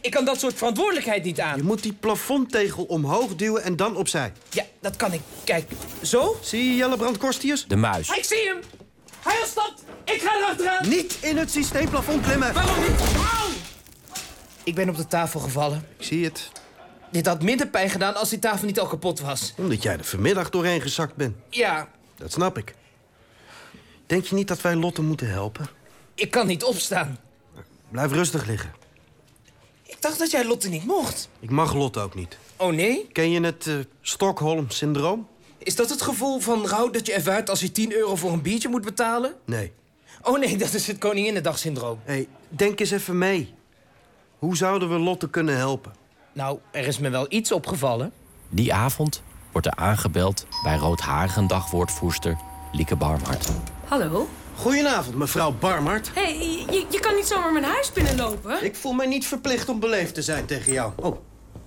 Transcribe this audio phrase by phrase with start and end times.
[0.00, 1.56] Ik kan dat soort verantwoordelijkheid niet aan.
[1.56, 4.32] Je moet die plafondtegel omhoog duwen en dan opzij.
[4.50, 5.20] Ja, dat kan ik.
[5.44, 5.70] Kijk,
[6.02, 6.38] zo.
[6.42, 7.64] Zie je Jellebrand Korstius?
[7.66, 8.08] De muis.
[8.08, 8.60] Ik zie hem.
[9.22, 9.82] Hij ontsnapt.
[10.04, 10.88] Ik ga erachteraan.
[10.88, 12.52] Niet in het systeemplafond klimmen.
[12.54, 13.00] Waarom niet?
[13.16, 13.50] Au!
[14.64, 15.86] Ik ben op de tafel gevallen.
[15.98, 16.50] Ik zie het.
[17.10, 19.54] Dit had minder pijn gedaan als die tafel niet al kapot was.
[19.56, 21.36] Omdat jij er vanmiddag doorheen gezakt bent.
[21.50, 22.74] Ja, Dat snap ik.
[24.06, 25.66] Denk je niet dat wij Lotte moeten helpen?
[26.14, 27.18] ik kan niet opstaan.
[27.90, 28.72] Blijf rustig liggen.
[30.06, 31.28] Ik dacht dat jij Lotte niet mocht.
[31.40, 32.38] Ik mag Lotte ook niet.
[32.56, 33.08] Oh nee?
[33.12, 35.26] Ken je het eh, Stockholm-syndroom?
[35.58, 38.42] Is dat het gevoel van rouw dat je ervaart als je 10 euro voor een
[38.42, 39.34] biertje moet betalen?
[39.44, 39.72] Nee.
[40.22, 41.98] Oh nee, dat is het Koninginnedag-syndroom.
[42.04, 43.54] Hé, hey, denk eens even mee.
[44.38, 45.92] Hoe zouden we Lotte kunnen helpen?
[46.32, 48.12] Nou, er is me wel iets opgevallen.
[48.48, 52.36] Die avond wordt er aangebeld bij roodharige dagwoordvoerster
[52.72, 53.48] Lieke Barmhart.
[53.84, 54.28] Hallo?
[54.56, 56.10] Goedenavond, mevrouw Barmart.
[56.14, 58.64] Hé, hey, je, je kan niet zomaar mijn huis binnenlopen.
[58.64, 60.92] Ik voel mij niet verplicht om beleefd te zijn tegen jou.
[60.96, 61.16] Oh,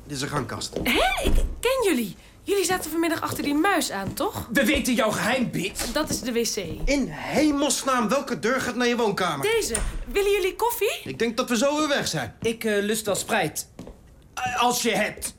[0.04, 0.74] dit is een gangkast.
[0.84, 2.16] Hé, ik ken jullie.
[2.44, 4.50] Jullie zaten vanmiddag achter die muis aan, toch?
[4.54, 5.94] We weten jouw geheim, Bit.
[5.94, 6.56] Dat is de wc.
[6.86, 9.46] In hemelsnaam, welke deur gaat naar je woonkamer?
[9.46, 9.76] Deze.
[10.12, 11.00] Willen jullie koffie?
[11.04, 12.36] Ik denk dat we zo weer weg zijn.
[12.42, 13.68] Ik eh, lust wel sprijt.
[14.34, 15.36] Eh, als je hebt.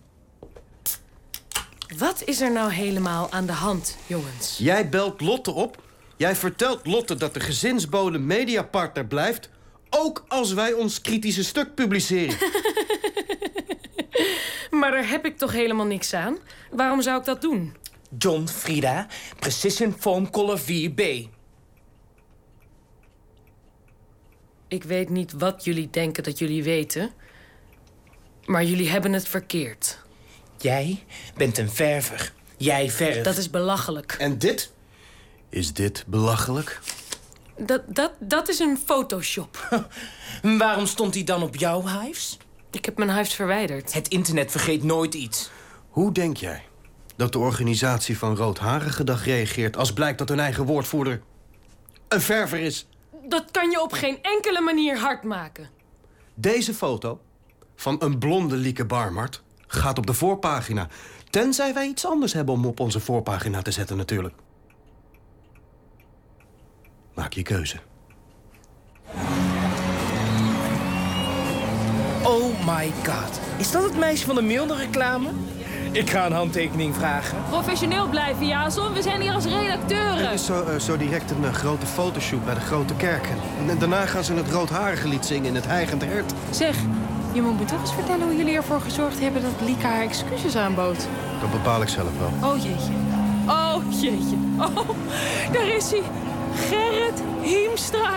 [1.99, 4.57] Wat is er nou helemaal aan de hand, jongens?
[4.59, 5.83] Jij belt Lotte op.
[6.21, 9.51] Jij vertelt Lotte dat de gezinsbode mediapartner blijft...
[9.91, 12.37] ook als wij ons kritische stuk publiceren.
[14.71, 16.39] Maar daar heb ik toch helemaal niks aan?
[16.71, 17.77] Waarom zou ik dat doen?
[18.19, 19.07] John Frida,
[19.39, 21.03] Precision Foam Color 4B.
[24.69, 27.11] Ik weet niet wat jullie denken dat jullie weten.
[28.45, 29.99] Maar jullie hebben het verkeerd.
[30.59, 31.05] Jij
[31.37, 32.33] bent een verver.
[32.57, 33.25] Jij verft.
[33.25, 34.13] Dat is belachelijk.
[34.19, 34.73] en dit?
[35.51, 36.81] Is dit belachelijk?
[37.57, 39.69] Dat, dat, dat is een Photoshop.
[40.59, 42.39] Waarom stond hij dan op jouw hives?
[42.71, 43.93] Ik heb mijn huis verwijderd.
[43.93, 45.51] Het internet vergeet nooit iets.
[45.89, 46.63] Hoe denk jij
[47.17, 49.77] dat de organisatie van Roodharige Dag reageert...
[49.77, 51.23] als blijkt dat hun eigen woordvoerder
[52.09, 52.87] een verver is?
[53.29, 55.69] Dat kan je op geen enkele manier hard maken.
[56.35, 57.21] Deze foto
[57.77, 60.89] van een blonde Lieke Barmart gaat op de voorpagina.
[61.31, 64.35] Tenzij wij iets anders hebben om op onze voorpagina te zetten natuurlijk.
[67.21, 67.77] Maak je keuze.
[72.23, 73.41] Oh my god.
[73.57, 75.29] Is dat het meisje van de Milner-reclame?
[75.93, 77.39] Ik ga een handtekening vragen.
[77.49, 78.93] Professioneel blijven, Jason.
[78.93, 80.27] We zijn hier als redacteuren.
[80.27, 83.29] Er is zo, eh, zo direct een eh, grote fotoshoot bij de Grote Kerk.
[83.69, 86.33] En daarna gaan ze het Roodharige lied zingen in het Heigend Hert.
[86.51, 86.77] Zeg,
[87.33, 90.57] je moet me toch eens vertellen hoe jullie ervoor gezorgd hebben dat Lika haar excuses
[90.57, 91.07] aanbood.
[91.41, 92.51] Dat bepaal ik zelf wel.
[92.51, 92.93] Oh jeetje.
[93.47, 94.37] Oh jeetje.
[94.59, 94.89] Oh,
[95.53, 96.03] daar is hij.
[96.55, 98.11] Gerrit Hiemstra.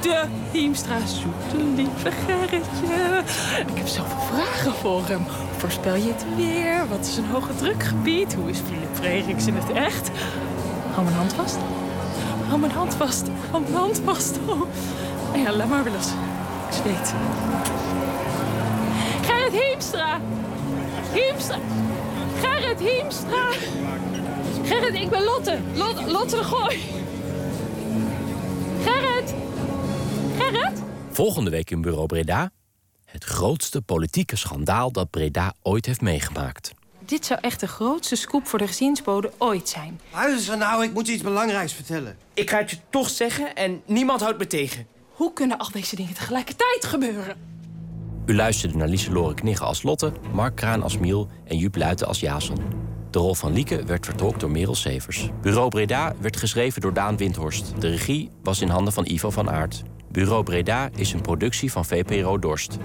[0.00, 3.22] De Hiemstra, zoete lieve Gerritje.
[3.66, 5.26] Ik heb zoveel vragen voor hem.
[5.56, 6.88] Voorspel je het weer?
[6.88, 8.34] Wat is een hoge drukgebied?
[8.34, 10.10] Hoe is Philip Frederiks in het echt?
[10.92, 11.56] Hou mijn hand vast.
[12.48, 13.26] Hou mijn hand vast.
[13.50, 14.38] Hou mijn hand vast.
[14.46, 14.62] Oh.
[15.32, 16.06] Nou ja, laat maar weer los.
[16.06, 17.14] Ik zweet.
[19.22, 20.20] Gerrit Hiemstra.
[21.12, 21.58] Hiemstra.
[22.40, 23.48] Gerrit Hiemstra.
[24.64, 25.58] Gerrit, ik ben Lotte.
[25.74, 26.78] Lotte, Lotte de Gooi.
[30.48, 30.82] Gerrit?
[31.10, 32.50] Volgende week in Bureau Breda.
[33.04, 36.72] Het grootste politieke schandaal dat Breda ooit heeft meegemaakt.
[37.04, 40.00] Dit zou echt de grootste scoop voor de gezinsbode ooit zijn.
[40.12, 42.16] Luister nou, ik moet je iets belangrijks vertellen.
[42.34, 44.86] Ik ga het je toch zeggen en niemand houdt me tegen.
[45.12, 47.36] Hoe kunnen al deze dingen tegelijkertijd gebeuren?
[48.26, 52.20] U luisterde naar Lieselore Knigge als Lotte, Mark Kraan als Miel en Jup Luiten als
[52.20, 52.58] Jason.
[53.10, 55.28] De rol van Lieke werd vertolkt door Merel Severs.
[55.40, 57.80] Bureau Breda werd geschreven door Daan Windhorst.
[57.80, 59.82] De regie was in handen van Ivo van Aert.
[60.10, 62.78] Bureau Breda is een productie van VPRO Dorst.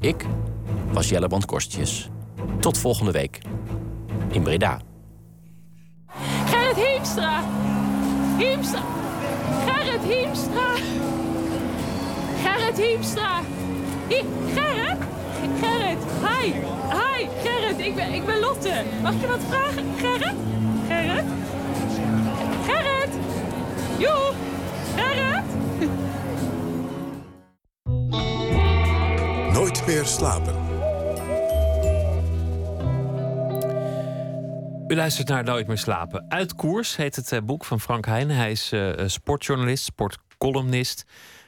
[0.00, 0.26] Ik
[0.92, 2.10] was Jelleband Korstjes.
[2.60, 3.40] Tot volgende week.
[4.30, 4.80] In Breda.
[6.46, 7.42] Gerrit Hiemstra.
[8.38, 8.80] Hiemstra.
[9.66, 10.74] Gerrit Hiemstra.
[12.42, 13.40] Gerrit Hiemstra.
[14.08, 14.24] Hi-
[14.54, 14.96] Gerrit?
[15.60, 16.52] Gerrit, hi.
[16.90, 18.82] Hi, Gerrit, ik ben, ik ben Lotte.
[19.02, 19.84] Mag je wat vragen?
[19.96, 20.34] Gerrit?
[20.88, 21.24] Gerrit?
[22.66, 23.08] Gerrit?
[23.98, 24.32] Joe,
[24.96, 25.43] Gerrit?
[29.64, 30.54] Nooit meer slapen.
[34.88, 36.24] U luistert naar Nooit meer slapen.
[36.28, 38.36] Uit koers heet het eh, boek van Frank Heijnen.
[38.36, 41.04] Hij is eh, sportjournalist, sportcolumnist.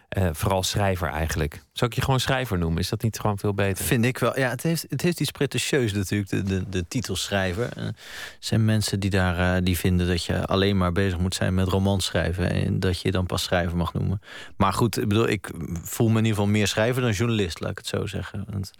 [0.08, 1.62] Eh, vooral schrijver eigenlijk.
[1.72, 2.78] Zou ik je gewoon schrijver noemen?
[2.78, 3.84] Is dat niet gewoon veel beter?
[3.84, 4.38] Vind ik wel.
[4.38, 7.76] Ja, het heeft, het heeft iets pretentieus natuurlijk, de, de, de titelschrijver.
[7.76, 7.94] Er
[8.38, 12.04] zijn mensen die daar die vinden dat je alleen maar bezig moet zijn met romans
[12.04, 12.50] schrijven.
[12.50, 14.20] En dat je je dan pas schrijver mag noemen.
[14.56, 15.50] Maar goed, ik bedoel, ik
[15.82, 18.44] voel me in ieder geval meer schrijver dan journalist, laat ik het zo zeggen.
[18.50, 18.70] Want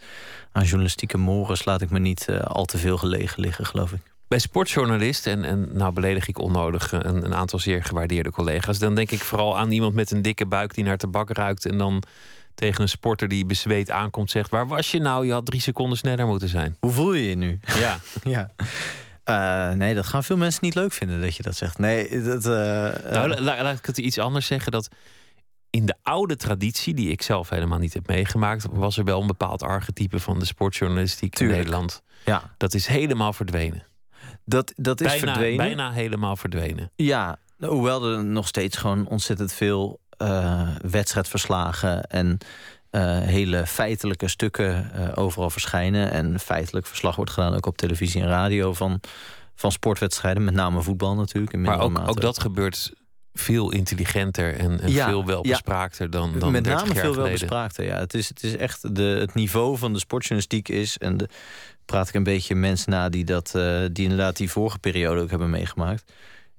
[0.51, 4.39] aan journalistieke morens laat ik me niet al te veel gelegen liggen, geloof ik bij
[4.39, 9.11] sportjournalist, en, en nou beledig ik onnodig een, een, aantal zeer gewaardeerde collega's, dan denk
[9.11, 12.03] ik vooral aan iemand met een dikke buik die naar tabak ruikt en dan
[12.55, 15.25] tegen een sporter die bezweet aankomt zegt: Waar was je nou?
[15.25, 16.77] Je had drie seconden sneller moeten zijn.
[16.79, 17.59] Hoe voel je je nu?
[17.79, 17.99] Ja.
[18.35, 18.51] ja.
[19.29, 21.77] Uh, nee, dat gaan veel mensen niet leuk vinden dat je dat zegt.
[21.77, 22.45] Nee, dat.
[22.45, 22.51] Uh,
[23.11, 24.71] nou, laat ik het iets anders zeggen.
[24.71, 24.89] Dat
[25.69, 29.27] in de oude traditie, die ik zelf helemaal niet heb meegemaakt, was er wel een
[29.27, 32.01] bepaald archetype van de sportjournalistiek in Nederland.
[32.25, 32.53] Ja.
[32.57, 33.85] Dat is helemaal verdwenen.
[34.45, 35.57] Dat, dat is bijna, verdwenen.
[35.57, 36.91] Bijna helemaal verdwenen.
[36.95, 42.37] Ja, hoewel er nog steeds gewoon ontzettend veel uh, wedstrijdverslagen en
[42.91, 46.11] uh, hele feitelijke stukken uh, overal verschijnen.
[46.11, 48.99] En feitelijk verslag wordt gedaan ook op televisie en radio van,
[49.55, 51.53] van sportwedstrijden, met name voetbal natuurlijk.
[51.53, 52.93] In maar ook, ook dat gebeurt
[53.37, 56.11] veel intelligenter en, en ja, veel welbespraakter ja.
[56.11, 57.99] dan, dan Met name veel welbespraakter, ja.
[57.99, 60.97] Het is, het is echt de, het niveau van de sportjournalistiek is...
[60.97, 61.29] en de,
[61.85, 65.29] praat ik een beetje mensen na die, dat, uh, die inderdaad die vorige periode ook
[65.29, 66.11] hebben meegemaakt...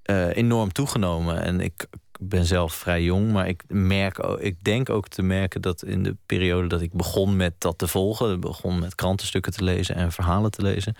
[0.04, 1.42] Uh, enorm toegenomen.
[1.42, 1.86] En ik
[2.20, 5.62] ben zelf vrij jong, maar ik, merk, ik denk ook te merken...
[5.62, 8.40] dat in de periode dat ik begon met dat te volgen...
[8.40, 10.94] begon met krantenstukken te lezen en verhalen te lezen...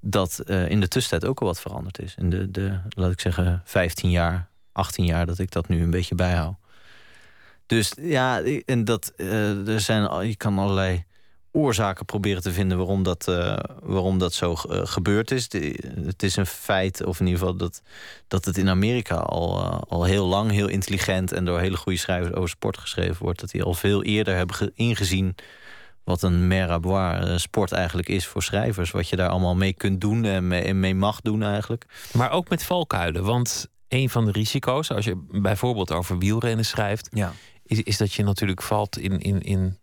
[0.00, 2.14] dat uh, in de tussentijd ook al wat veranderd is.
[2.18, 5.90] In de, de, laat ik zeggen, 15 jaar 18 jaar dat ik dat nu een
[5.90, 6.54] beetje bijhoud.
[7.66, 11.04] Dus ja, en dat, uh, er zijn, je kan allerlei
[11.52, 15.48] oorzaken proberen te vinden waarom dat, uh, waarom dat zo uh, gebeurd is.
[16.04, 17.82] Het is een feit, of in ieder geval dat,
[18.28, 22.34] dat het in Amerika al, al heel lang heel intelligent en door hele goede schrijvers
[22.34, 23.40] over sport geschreven wordt.
[23.40, 25.34] Dat die al veel eerder hebben ingezien
[26.04, 26.80] wat een mer
[27.36, 28.90] sport eigenlijk is voor schrijvers.
[28.90, 31.86] Wat je daar allemaal mee kunt doen en mee mag doen eigenlijk.
[32.12, 37.08] Maar ook met valkuilen, want een van de risico's, als je bijvoorbeeld over wielrennen schrijft,
[37.10, 37.32] ja.
[37.64, 39.78] is, is dat je natuurlijk valt in, in, in,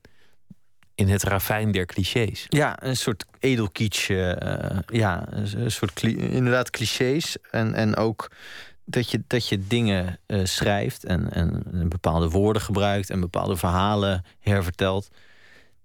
[0.95, 2.45] in het ravijn der clichés.
[2.49, 4.09] Ja, een soort edelkitsch.
[4.09, 4.35] Uh,
[4.85, 7.37] ja, een soort inderdaad clichés.
[7.51, 8.31] En, en ook
[8.85, 14.25] dat je, dat je dingen uh, schrijft en, en bepaalde woorden gebruikt en bepaalde verhalen
[14.39, 15.09] hervertelt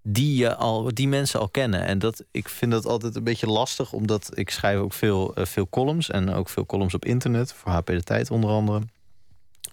[0.07, 1.85] die, je al, die mensen al kennen.
[1.87, 5.45] En dat, ik vind dat altijd een beetje lastig, omdat ik schrijf ook veel, uh,
[5.45, 8.83] veel columns en ook veel columns op internet, voor HP de Tijd onder andere.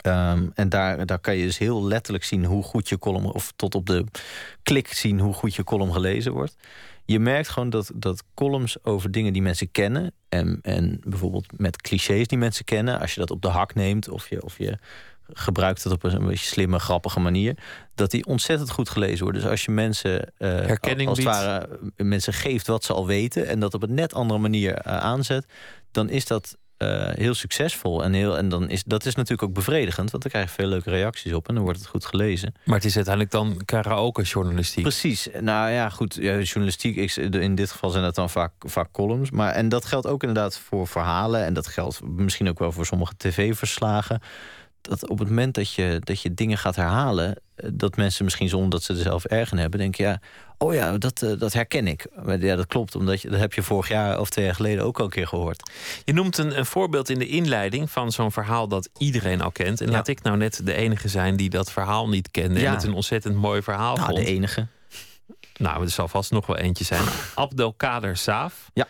[0.05, 3.53] Um, en daar, daar kan je dus heel letterlijk zien hoe goed je column, of
[3.55, 4.05] tot op de
[4.63, 6.55] klik zien hoe goed je column gelezen wordt.
[7.05, 11.81] Je merkt gewoon dat, dat columns over dingen die mensen kennen, en, en bijvoorbeeld met
[11.81, 14.77] clichés die mensen kennen, als je dat op de hak neemt of je, of je
[15.33, 17.57] gebruikt het op een, beetje slimme, grappige manier.
[17.95, 19.39] Dat die ontzettend goed gelezen wordt.
[19.39, 23.47] Dus als je mensen, uh, Herkenning als het ware, mensen geeft wat ze al weten
[23.47, 25.45] en dat op een net andere manier uh, aanzet,
[25.91, 28.03] dan is dat uh, heel succesvol.
[28.03, 30.67] En, heel, en dan is, dat is natuurlijk ook bevredigend, want dan krijg je veel
[30.67, 32.53] leuke reacties op en dan wordt het goed gelezen.
[32.65, 34.83] Maar het is uiteindelijk dan karaoke-journalistiek.
[34.83, 35.27] Precies.
[35.39, 39.31] Nou ja, goed, ja, journalistiek, in dit geval zijn dat dan vaak, vaak columns.
[39.31, 42.85] Maar, en dat geldt ook inderdaad voor verhalen en dat geldt misschien ook wel voor
[42.85, 44.21] sommige tv-verslagen
[44.81, 48.49] dat op het moment dat je, dat je dingen gaat herhalen, eh, dat mensen misschien
[48.49, 50.19] zonder dat ze er zelf erg in hebben, denken ja,
[50.57, 52.07] oh ja, dat, eh, dat herken ik.
[52.25, 54.99] Ja, dat klopt, omdat je, dat heb je vorig jaar of twee jaar geleden ook
[54.99, 55.71] al een keer gehoord.
[56.05, 59.81] Je noemt een, een voorbeeld in de inleiding van zo'n verhaal dat iedereen al kent.
[59.81, 62.67] En laat ik nou net de enige zijn die dat verhaal niet kende ja.
[62.67, 64.19] en het een ontzettend mooi verhaal nou, vond.
[64.19, 64.67] de enige.
[65.57, 67.03] Nou, er zal vast nog wel eentje zijn.
[67.35, 68.69] Abdelkader Saaf.
[68.73, 68.87] Ja.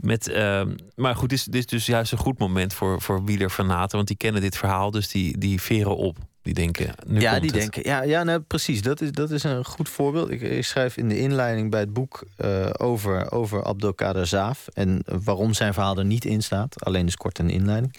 [0.00, 0.62] Met, uh,
[0.94, 3.96] maar goed, dit is, dit is dus juist een goed moment voor, voor wielerfanaten.
[3.96, 6.18] Want die kennen dit verhaal, dus die, die veren op.
[6.42, 7.60] Die denken, nu ja, komt die het.
[7.60, 8.82] denken, ja, ja nou, precies.
[8.82, 10.30] Dat is, dat is een goed voorbeeld.
[10.30, 14.68] Ik, ik schrijf in de inleiding bij het boek uh, over, over Abdelkader Zaaf.
[14.72, 16.84] En waarom zijn verhaal er niet in staat.
[16.84, 17.96] Alleen dus kort de inleiding.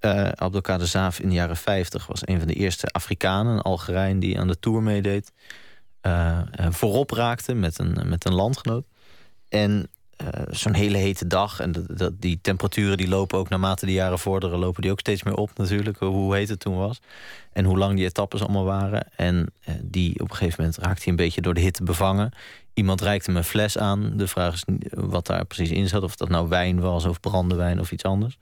[0.00, 4.20] Uh, Abdelkader Zaaf in de jaren 50 was een van de eerste Afrikanen, een Algerijn,
[4.20, 5.32] die aan de Tour meedeed.
[6.06, 8.84] Uh, voorop raakte met een, met een landgenoot.
[9.48, 9.90] En
[10.50, 11.60] zo'n hele hete dag.
[11.60, 11.86] En
[12.18, 15.50] die temperaturen die lopen ook naarmate de jaren vorderen, lopen die ook steeds meer op
[15.56, 15.98] natuurlijk.
[15.98, 17.00] Hoe heet het toen was.
[17.52, 19.06] En hoe lang die etappes allemaal waren.
[19.16, 22.32] En uh, die op een gegeven moment raakte hij een beetje door de hitte bevangen.
[22.74, 24.12] Iemand reikte hem een fles aan.
[24.16, 26.02] De vraag is wat daar precies in zat.
[26.02, 28.38] Of dat nou wijn was of brandewijn of iets anders.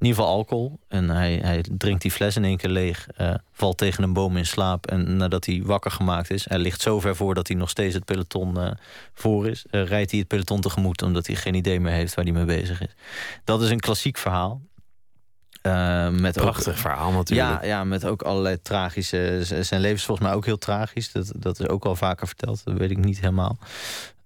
[0.00, 0.78] In ieder geval alcohol.
[0.88, 3.06] En hij, hij drinkt die fles in één keer leeg.
[3.20, 4.86] Uh, valt tegen een boom in slaap.
[4.86, 6.48] En nadat hij wakker gemaakt is.
[6.48, 8.70] Hij ligt zo ver voor dat hij nog steeds het peloton uh,
[9.14, 9.64] voor is.
[9.70, 11.02] Uh, rijdt hij het peloton tegemoet.
[11.02, 12.94] Omdat hij geen idee meer heeft waar hij mee bezig is.
[13.44, 14.60] Dat is een klassiek verhaal.
[16.10, 17.62] Met Prachtig verhaal natuurlijk.
[17.62, 19.40] Ja, ja, met ook allerlei tragische...
[19.60, 21.12] Zijn leven is volgens mij ook heel tragisch.
[21.12, 22.64] Dat, dat is ook al vaker verteld.
[22.64, 23.58] Dat weet ik niet helemaal.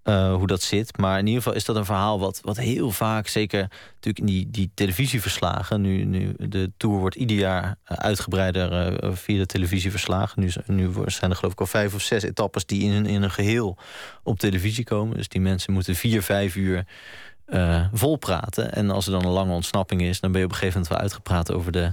[0.05, 0.99] Uh, hoe dat zit.
[0.99, 3.61] Maar in ieder geval is dat een verhaal wat, wat heel vaak, zeker
[3.95, 5.81] natuurlijk in die, die televisieverslagen.
[5.81, 10.43] Nu, nu de tour wordt ieder jaar uitgebreider uh, via de televisieverslagen.
[10.43, 13.31] Nu, nu zijn er geloof ik al vijf of zes etappes die in, in een
[13.31, 13.77] geheel
[14.23, 15.17] op televisie komen.
[15.17, 16.85] Dus die mensen moeten vier, vijf uur
[17.49, 18.73] uh, vol praten.
[18.73, 20.97] En als er dan een lange ontsnapping is, dan ben je op een gegeven moment
[20.97, 21.93] wel uitgepraat over de,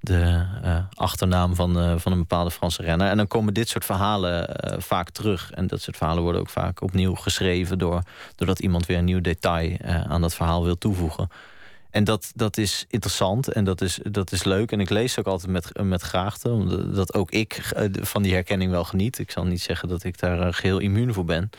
[0.00, 3.08] de uh, achternaam van, uh, van een bepaalde Franse renner.
[3.08, 5.50] En dan komen dit soort verhalen vaak terug.
[5.50, 7.78] En dat soort verhalen worden ook vaak opnieuw geschreven...
[7.78, 8.02] Door,
[8.36, 11.28] doordat iemand weer een nieuw detail aan dat verhaal wil toevoegen.
[11.90, 14.72] En dat, dat is interessant en dat is, dat is leuk.
[14.72, 16.48] En ik lees ook altijd met, met graagte.
[16.50, 19.18] Omdat ook ik van die herkenning wel geniet.
[19.18, 21.50] Ik zal niet zeggen dat ik daar geheel immuun voor ben...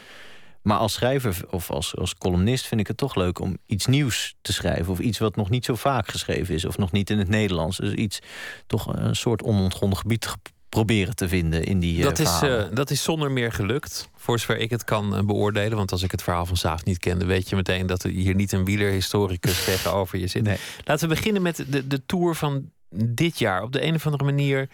[0.61, 4.35] Maar als schrijver of als, als columnist vind ik het toch leuk om iets nieuws
[4.41, 4.91] te schrijven.
[4.91, 6.65] Of iets wat nog niet zo vaak geschreven is.
[6.65, 7.77] Of nog niet in het Nederlands.
[7.77, 8.19] Dus iets,
[8.67, 10.35] toch een soort onontgonnen gebied
[10.69, 14.39] proberen te vinden in die dat uh, is, uh, dat is zonder meer gelukt, voor
[14.39, 15.77] zover ik het kan uh, beoordelen.
[15.77, 18.35] Want als ik het verhaal van Saaf niet kende, weet je meteen dat er hier
[18.35, 20.43] niet een wielerhistoricus tegenover je zit.
[20.43, 20.57] Nee.
[20.83, 23.63] Laten we beginnen met de, de tour van dit jaar.
[23.63, 24.69] Op de een of andere manier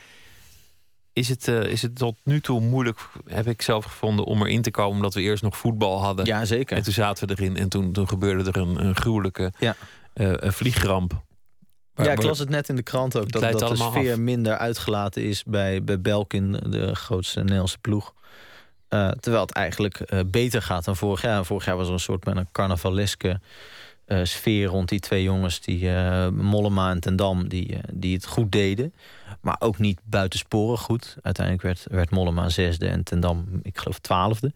[1.16, 4.62] is het, uh, is het tot nu toe moeilijk, heb ik zelf gevonden, om erin
[4.62, 4.96] te komen.
[4.96, 6.26] Omdat we eerst nog voetbal hadden.
[6.26, 6.78] Ja, zeker.
[6.78, 9.76] En toen zaten we erin en toen, toen gebeurde er een, een gruwelijke ja.
[10.14, 11.24] uh, een vliegramp.
[11.96, 13.32] ja, ik las het net in de krant ook.
[13.32, 14.18] Dat, dat de sfeer af.
[14.18, 18.14] minder uitgelaten is bij, bij Belkin, de grootste Nederlandse ploeg.
[18.90, 21.46] Uh, terwijl het eigenlijk beter gaat dan vorig jaar.
[21.46, 23.40] Vorig jaar was er een soort met een carnavaleske
[24.08, 25.90] uh, sfeer rond die twee jongens, die
[26.32, 28.94] Mollema en Tendam, die, die het goed deden.
[29.42, 31.18] Maar ook niet buitensporig goed.
[31.22, 34.54] Uiteindelijk werd, werd Mollema zesde en Tendam, ik geloof, twaalfde.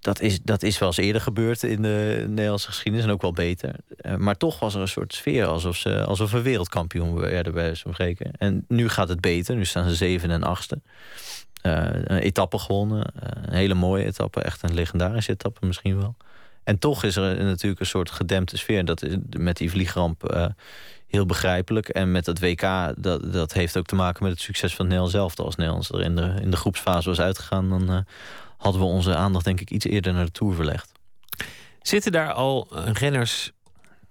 [0.00, 3.32] Dat is, dat is wel eens eerder gebeurd in de Nederlandse geschiedenis en ook wel
[3.32, 3.74] beter.
[4.18, 7.94] maar toch was er een soort sfeer alsof ze alsof we wereldkampioen werden bij zo'n.
[8.38, 9.56] En nu gaat het beter.
[9.56, 10.80] Nu staan ze zeven en achtste.
[11.62, 13.06] een etappe gewonnen.
[13.14, 14.40] een hele mooie etappe.
[14.40, 16.16] Echt een legendarische etappe misschien wel.
[16.64, 18.84] En toch is er natuurlijk een soort gedempte sfeer.
[18.84, 20.46] Dat is met die vliegramp uh,
[21.14, 21.88] heel begrijpelijk.
[21.88, 22.60] En met dat WK,
[22.96, 25.38] dat, dat heeft ook te maken met het succes van Nederland zelf.
[25.38, 27.68] Als Nederland er in de, in de groepsfase was uitgegaan...
[27.68, 27.98] dan uh,
[28.56, 30.92] hadden we onze aandacht denk ik iets eerder naar de Tour verlegd.
[31.82, 33.52] Zitten daar al renners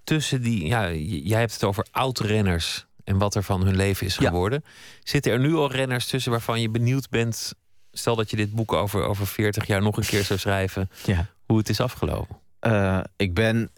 [0.04, 0.66] tussen die...
[0.66, 0.92] Ja,
[1.24, 4.62] jij hebt het over oud-renners en wat er van hun leven is geworden.
[4.64, 4.72] Ja.
[5.04, 7.54] Zitten er nu al renners tussen waarvan je benieuwd bent...
[7.92, 10.90] stel dat je dit boek over, over 40 jaar nog een keer zou schrijven...
[11.06, 11.30] Ja.
[11.46, 12.38] hoe het is afgelopen?
[12.62, 13.72] Uh, ik ben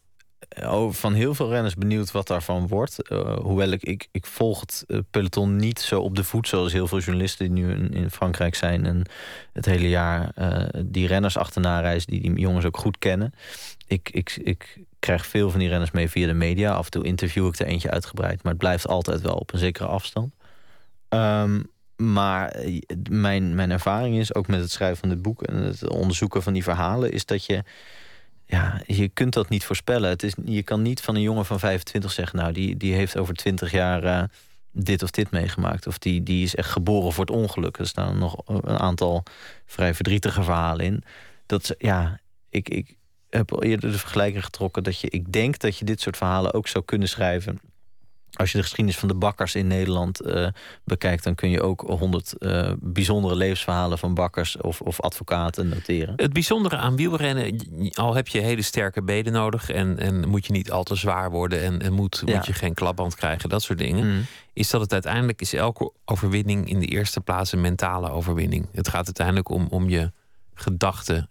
[0.90, 3.12] van heel veel renners benieuwd wat daarvan wordt.
[3.12, 6.48] Uh, hoewel ik, ik, ik volg uh, peloton niet zo op de voet...
[6.48, 8.86] zoals heel veel journalisten die nu in, in Frankrijk zijn...
[8.86, 9.04] en
[9.54, 10.32] het hele jaar
[10.86, 12.12] die renners achterna reizen...
[12.12, 13.34] die die jongens ook goed kennen.
[13.88, 16.74] Ik, ik, ik krijg veel van die renners mee via de media.
[16.74, 18.44] Af en toe interview ik er eentje uitgebreid...
[18.44, 20.34] maar het blijft altijd wel op een zekere afstand.
[21.10, 22.56] Um, maar
[23.10, 25.44] mijn, mijn ervaring is, ook met het schrijven van dit boek...
[25.44, 27.12] en het onderzoeken van die verhalen...
[27.12, 27.64] is dat je
[28.46, 30.10] ja, je kunt dat niet voorspellen.
[30.10, 32.40] Het is, je kan niet van een jongen van 25 zeggen...
[32.40, 34.24] nou, die, die heeft over 20 jaar uh,
[34.72, 35.88] dit of dit meegemaakt.
[35.88, 37.78] Of die, die is echt geboren voor het ongeluk.
[37.78, 39.24] Er staan nog een aantal
[39.66, 41.04] vrij verdrietige verhalen in.
[41.46, 42.96] Dat, ja, ik, ik
[43.30, 44.84] heb eerder de vergelijking getrokken...
[44.84, 47.60] dat je, ik denk dat je dit soort verhalen ook zou kunnen schrijven
[48.36, 50.48] als je de geschiedenis van de bakkers in Nederland uh,
[50.84, 51.24] bekijkt...
[51.24, 56.14] dan kun je ook honderd uh, bijzondere levensverhalen van bakkers of, of advocaten noteren.
[56.16, 57.60] Het bijzondere aan wielrennen,
[57.94, 59.70] al heb je hele sterke benen nodig...
[59.70, 62.36] en, en moet je niet al te zwaar worden en, en moet, ja.
[62.36, 64.14] moet je geen klapband krijgen, dat soort dingen...
[64.14, 64.26] Mm.
[64.54, 68.68] is dat het uiteindelijk is elke overwinning in de eerste plaats een mentale overwinning.
[68.72, 70.12] Het gaat uiteindelijk om, om je
[70.54, 71.30] gedachten.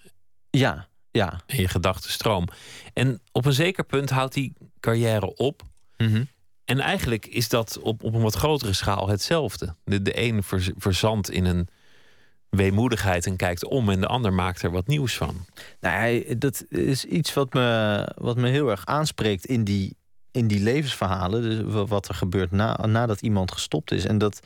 [0.51, 1.41] Ja, ja.
[1.47, 2.49] En je gedachtenstroom.
[2.93, 5.63] En op een zeker punt houdt die carrière op...
[5.97, 6.29] Mm -hmm.
[6.65, 9.75] En eigenlijk is dat op, op een wat grotere schaal hetzelfde.
[9.85, 11.69] De, de een ver, verzandt in een
[12.49, 13.91] weemoedigheid en kijkt om...
[13.91, 15.47] en de ander maakt er wat nieuws van.
[15.81, 19.97] Nou, dat is iets wat me, wat me heel erg aanspreekt in die,
[20.31, 21.43] in die levensverhalen.
[21.43, 24.05] Dus wat er gebeurt na, nadat iemand gestopt is.
[24.05, 24.41] En dat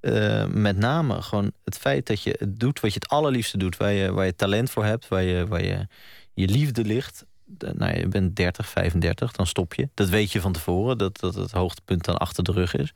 [0.00, 3.76] uh, met name gewoon het feit dat je het doet wat je het allerliefste doet...
[3.76, 5.86] waar je, waar je talent voor hebt, waar je, waar je,
[6.34, 7.24] je liefde ligt
[7.74, 9.88] nou, je bent 30, 35, dan stop je.
[9.94, 12.92] Dat weet je van tevoren, dat, dat het hoogtepunt dan achter de rug is.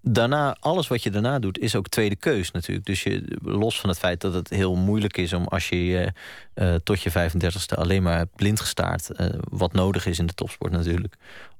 [0.00, 2.86] Daarna, alles wat je daarna doet, is ook tweede keus natuurlijk.
[2.86, 6.12] Dus je, los van het feit dat het heel moeilijk is om als je
[6.54, 10.72] uh, tot je 35ste alleen maar blind gestaard, uh, wat nodig is in de topsport
[10.72, 11.14] natuurlijk,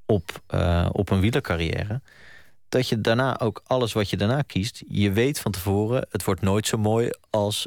[0.06, 2.00] op, uh, op een wielercarrière.
[2.68, 6.40] Dat je daarna ook alles wat je daarna kiest, je weet van tevoren, het wordt
[6.40, 7.66] nooit zo mooi als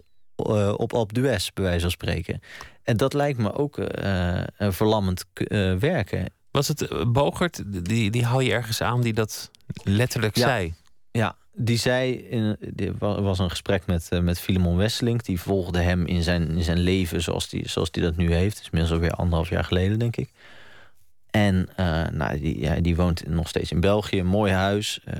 [0.75, 2.39] op Alpe d'Huez, bij wijze van spreken.
[2.84, 6.25] En dat lijkt me ook uh, verlammend uh, werken.
[6.51, 9.51] Was het Bogert, die, die hou je ergens aan, die dat
[9.84, 10.74] letterlijk zei?
[11.12, 15.22] Ja, die zei, in, er was een gesprek met, uh, met Filemon Wesseling.
[15.22, 18.56] Die volgde hem in zijn, in zijn leven zoals die, zoals die dat nu heeft.
[18.56, 20.29] Het is inmiddels alweer anderhalf jaar geleden, denk ik.
[21.38, 25.00] En uh, nou, die, die woont nog steeds in België, een mooi huis.
[25.06, 25.13] Uh,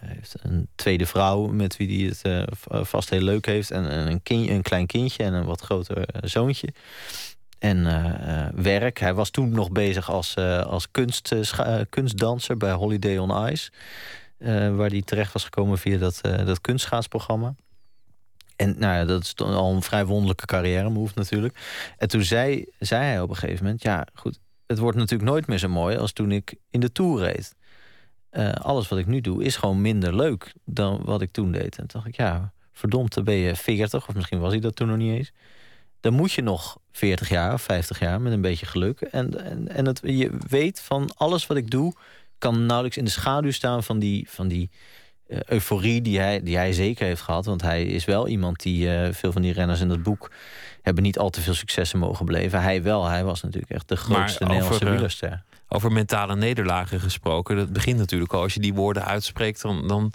[0.00, 3.70] heeft een tweede vrouw met wie hij het uh, vast heel leuk heeft.
[3.70, 6.68] En, een, een klein kindje en een wat groter zoontje.
[7.58, 7.84] En
[8.62, 8.98] werk.
[8.98, 11.34] Hij was toen nog bezig als, als kunst,
[11.88, 13.70] kunstdanser bij Holiday on Ice.
[14.76, 17.54] waar hij terecht was gekomen via dat, dat kunstschaatsprogramma.
[18.56, 21.58] En nou ja, dat is al een vrij wonderlijke carrière move natuurlijk.
[21.98, 23.82] En toen zei, zei hij op een gegeven moment...
[23.82, 27.20] ja, goed, het wordt natuurlijk nooit meer zo mooi als toen ik in de Tour
[27.20, 27.54] reed.
[28.32, 31.78] Uh, alles wat ik nu doe is gewoon minder leuk dan wat ik toen deed.
[31.78, 34.76] En toen dacht ik, ja, verdomd, dan ben je 40, of misschien was hij dat
[34.76, 35.32] toen nog niet eens.
[36.00, 39.00] Dan moet je nog 40 jaar of 50 jaar met een beetje geluk.
[39.00, 41.94] En, en, en het, je weet van alles wat ik doe,
[42.38, 44.70] kan nauwelijks in de schaduw staan van die, van die
[45.28, 47.46] uh, euforie die hij, die hij zeker heeft gehad.
[47.46, 50.30] Want hij is wel iemand die uh, veel van die renners in dat boek
[50.86, 52.62] hebben niet al te veel successen mogen beleven.
[52.62, 55.42] Hij wel, hij was natuurlijk echt de grootste maar Nederlandse over, wielerster.
[55.68, 58.42] Over mentale nederlagen gesproken, dat begint natuurlijk al.
[58.42, 60.12] Als je die woorden uitspreekt, dan, dan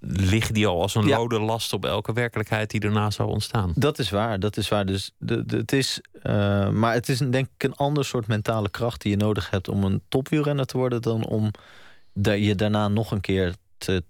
[0.00, 1.16] liggen die al als een ja.
[1.16, 3.72] lode last op elke werkelijkheid die daarna zou ontstaan.
[3.74, 4.86] Dat is waar, dat is waar.
[4.86, 8.70] Dus de, de, het is, uh, maar het is denk ik een ander soort mentale
[8.70, 11.50] kracht die je nodig hebt om een topwielrenner te worden dan om
[12.22, 14.02] je daarna nog een keer te,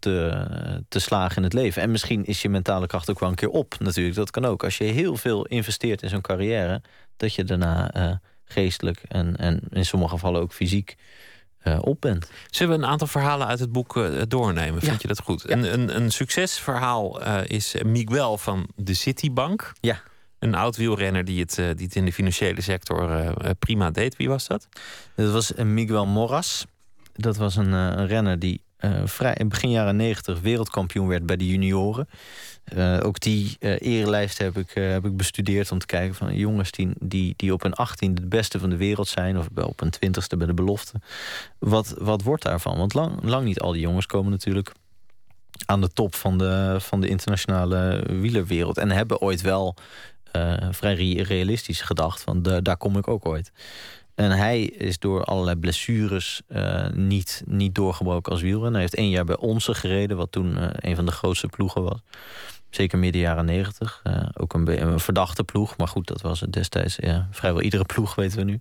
[0.88, 1.82] te, slagen in het leven.
[1.82, 4.16] En misschien is je mentale kracht ook wel een keer op natuurlijk.
[4.16, 4.64] Dat kan ook.
[4.64, 6.82] Als je heel veel investeert in zo'n carrière...
[7.16, 8.14] dat je daarna uh,
[8.44, 10.96] geestelijk en, en in sommige gevallen ook fysiek
[11.62, 12.30] uh, op bent.
[12.50, 14.82] Zullen we een aantal verhalen uit het boek uh, doornemen?
[14.82, 15.44] Vind je dat goed?
[15.46, 15.56] Ja.
[15.56, 19.72] Een, een, een succesverhaal is Miguel van de Citibank.
[19.80, 20.02] Ja.
[20.38, 24.16] Een oud wielrenner die het, die het in de financiële sector prima deed.
[24.16, 24.68] Wie was dat?
[25.14, 26.66] Dat was Miguel Moras.
[27.12, 28.62] Dat was een, een renner die
[29.04, 32.08] vrij, in begin jaren 90 wereldkampioen werd bij de junioren.
[32.76, 36.70] Uh, ook die uh, erelijst heb ik, heb ik bestudeerd om te kijken van jongens
[36.70, 39.90] die, die, die op hun 18 het beste van de wereld zijn, of op hun
[39.90, 41.00] twintigste bij de belofte.
[41.58, 42.76] Wat, wat wordt daarvan?
[42.78, 44.72] Want lang, lang niet al die jongens komen natuurlijk
[45.66, 48.78] aan de top van de, van de internationale wielerwereld.
[48.78, 49.74] En hebben ooit wel
[50.70, 53.52] vrij realistisch gedacht van daar kom ik ook ooit.
[54.14, 58.72] En hij is door allerlei blessures uh, niet, niet doorgebroken als wielrenner.
[58.72, 61.82] Hij heeft één jaar bij Onse gereden, wat toen uh, een van de grootste ploegen
[61.82, 61.98] was.
[62.70, 64.00] Zeker midden jaren negentig.
[64.04, 66.96] Uh, ook een, een, verdachte ploeg, maar goed, dat was het destijds.
[66.96, 68.60] Ja, vrijwel iedere ploeg, weten we nu.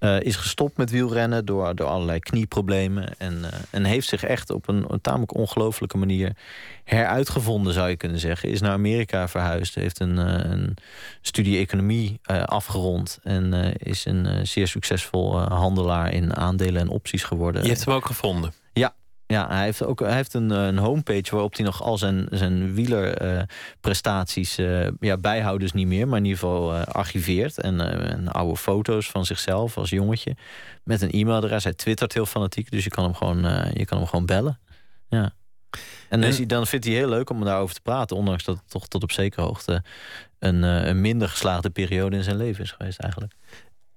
[0.00, 3.18] Uh, is gestopt met wielrennen door, door allerlei knieproblemen.
[3.18, 6.36] En, uh, en heeft zich echt op een, een tamelijk ongelofelijke manier
[6.84, 8.48] heruitgevonden, zou je kunnen zeggen.
[8.48, 10.76] Is naar Amerika verhuisd, heeft een, uh, een
[11.20, 13.18] studie economie afgerond.
[13.22, 17.62] En is een zeer succesvol handelaar in aandelen en opties geworden.
[17.62, 18.52] Je hebt hem ook gevonden?
[19.30, 22.74] Ja, hij heeft ook hij heeft een, een homepage waarop hij nog al zijn, zijn
[22.74, 27.60] wielerprestaties uh, uh, ja, bijhoudt, dus niet meer, maar in ieder geval uh, archiveert.
[27.60, 30.36] En, en, oude foto's van zichzelf als jongetje.
[30.84, 31.64] Met een e-mailadres.
[31.64, 34.58] Hij twittert heel fanatiek, dus je kan hem gewoon, je kan hem gewoon bellen.
[35.08, 35.32] Ja.
[36.08, 38.88] En, en dan vindt hij heel leuk om daarover te praten, ondanks dat het toch
[38.88, 39.82] tot op zekere hoogte
[40.38, 43.34] een, een minder geslaagde periode in zijn leven is geweest eigenlijk.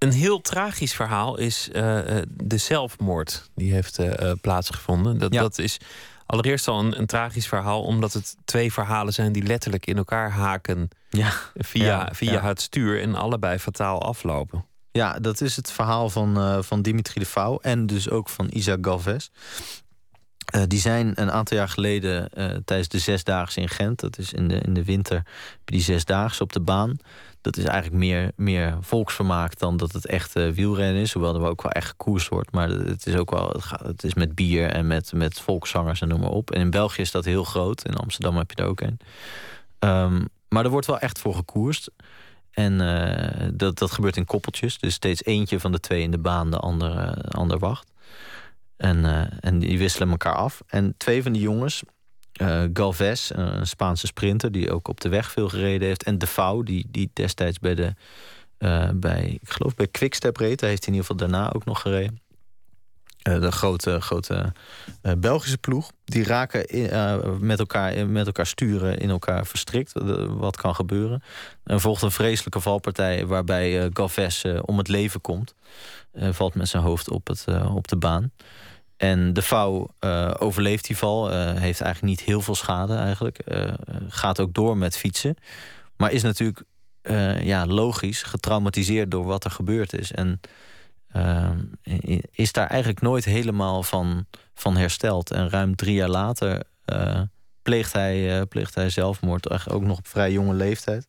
[0.04, 5.18] Een heel tragisch verhaal is uh, de zelfmoord die heeft uh, plaatsgevonden.
[5.18, 5.42] Dat, ja.
[5.42, 5.78] dat is
[6.26, 10.32] allereerst al een, een, tragisch verhaal, omdat het twee verhalen zijn die letterlijk in elkaar
[10.32, 11.32] haken ja.
[11.56, 14.66] via, ja, via het stuur en allebei fataal aflopen.
[14.92, 18.86] Ja, dat is het verhaal van, van Dimitri de Vouw en dus ook van Isaac
[18.86, 19.30] Galvez.
[20.56, 24.00] Uh, die zijn een aantal jaar geleden uh, tijdens de Zesdaagse in Gent...
[24.00, 25.24] dat is in de, in de winter,
[25.66, 26.98] die Zesdaagse op de baan...
[27.44, 31.14] dat is eigenlijk meer, meer volksvermaak dan dat het echt wielrennen is...
[31.14, 32.52] hoewel er ook wel echt gekoerst wordt.
[32.52, 36.02] Maar het is ook wel het, gaat, het is met bier en met, met volkszangers
[36.02, 36.52] en noem maar op.
[36.52, 37.86] En in België is dat heel groot.
[37.86, 39.00] In Amsterdam heb je er ook een.
[39.80, 41.92] Um, maar er wordt wel echt voor gekoerst.
[42.52, 42.78] En
[43.54, 44.78] dat, dat gebeurt in koppeltjes.
[44.80, 47.92] Dus steeds eentje van de twee in de baan, de andere, de ander wacht.
[48.78, 50.62] En, uh, en die wisselen elkaar af.
[50.68, 51.84] En twee van die jongens,
[52.42, 54.52] uh, Galvez, een Spaanse sprinter...
[54.52, 56.04] die ook op de weg veel gereden heeft...
[56.04, 57.94] en De Vouw, die, die destijds bij de...
[58.60, 60.60] Uh, bij, ik geloof bij Quickstep reed.
[60.60, 62.22] Hij heeft in ieder geval daarna ook nog gereden.
[63.18, 64.54] de grote, grote
[65.18, 65.92] Belgische ploeg.
[66.06, 66.66] Die raken
[67.46, 69.92] met, elkaar, met elkaar sturen, in elkaar verstrikt.
[70.28, 71.24] wat kan gebeuren.
[71.64, 73.26] Er volgt een vreselijke valpartij...
[73.26, 75.56] waarbij Galvez om het leven komt.
[76.14, 78.32] valt met zijn hoofd op, het, op de baan.
[79.04, 81.32] En de vouw uh, overleeft die val.
[81.32, 83.40] Uh, heeft eigenlijk niet heel veel schade eigenlijk.
[83.48, 83.74] Uh,
[84.08, 85.36] gaat ook door met fietsen.
[85.98, 86.64] Maar is natuurlijk
[87.42, 90.12] ja, logisch getraumatiseerd door wat er gebeurd is.
[90.12, 90.40] En
[92.32, 95.32] is daar eigenlijk nooit helemaal van, van hersteld.
[95.32, 97.22] En ruim drie jaar later eh,
[97.62, 101.08] pleegt, hij, eh, pleegt hij zelfmoord, ook nog op vrij jonge leeftijd.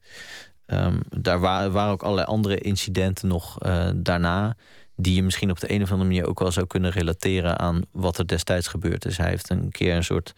[0.67, 4.57] Ehm, daar wa- waren ook allerlei andere incidenten nog eh, daarna.
[4.97, 7.83] Die je misschien op de een of andere manier ook wel zou kunnen relateren aan
[7.93, 9.17] wat er destijds gebeurd is.
[9.17, 10.35] Hij heeft een keer een soort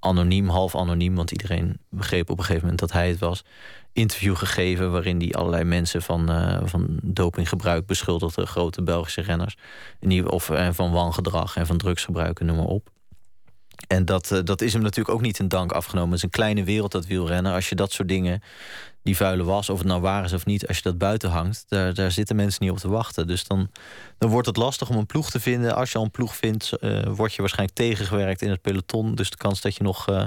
[0.00, 3.44] anoniem, half anoniem, want iedereen begreep op een gegeven moment dat hij het was.
[3.92, 9.56] Interview gegeven waarin hij allerlei mensen van, eh, van dopinggebruik beschuldigde, grote Belgische renners.
[10.00, 12.90] En die, of eh, van wangedrag en van drugsgebruik, en noem maar op.
[13.86, 16.08] En dat, eh, dat is hem natuurlijk ook niet in dank afgenomen.
[16.08, 17.52] Het is een kleine wereld, dat wielrennen.
[17.52, 18.42] Als je dat soort dingen,
[19.02, 21.64] die vuile was, of het nou waar is of niet, als je dat buiten hangt,
[21.68, 23.26] daar, daar zitten mensen niet op te wachten.
[23.26, 23.70] Dus dan,
[24.18, 25.74] dan wordt het lastig om een ploeg te vinden.
[25.74, 29.14] Als je al een ploeg vindt, eh, word je waarschijnlijk tegengewerkt in het peloton.
[29.14, 30.24] Dus de kans dat je nog eh,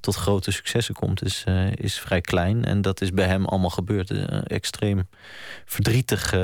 [0.00, 2.64] tot grote successen komt, is, is vrij klein.
[2.64, 4.10] En dat is bij hem allemaal gebeurd.
[4.46, 5.08] Extreem
[5.64, 6.34] verdrietig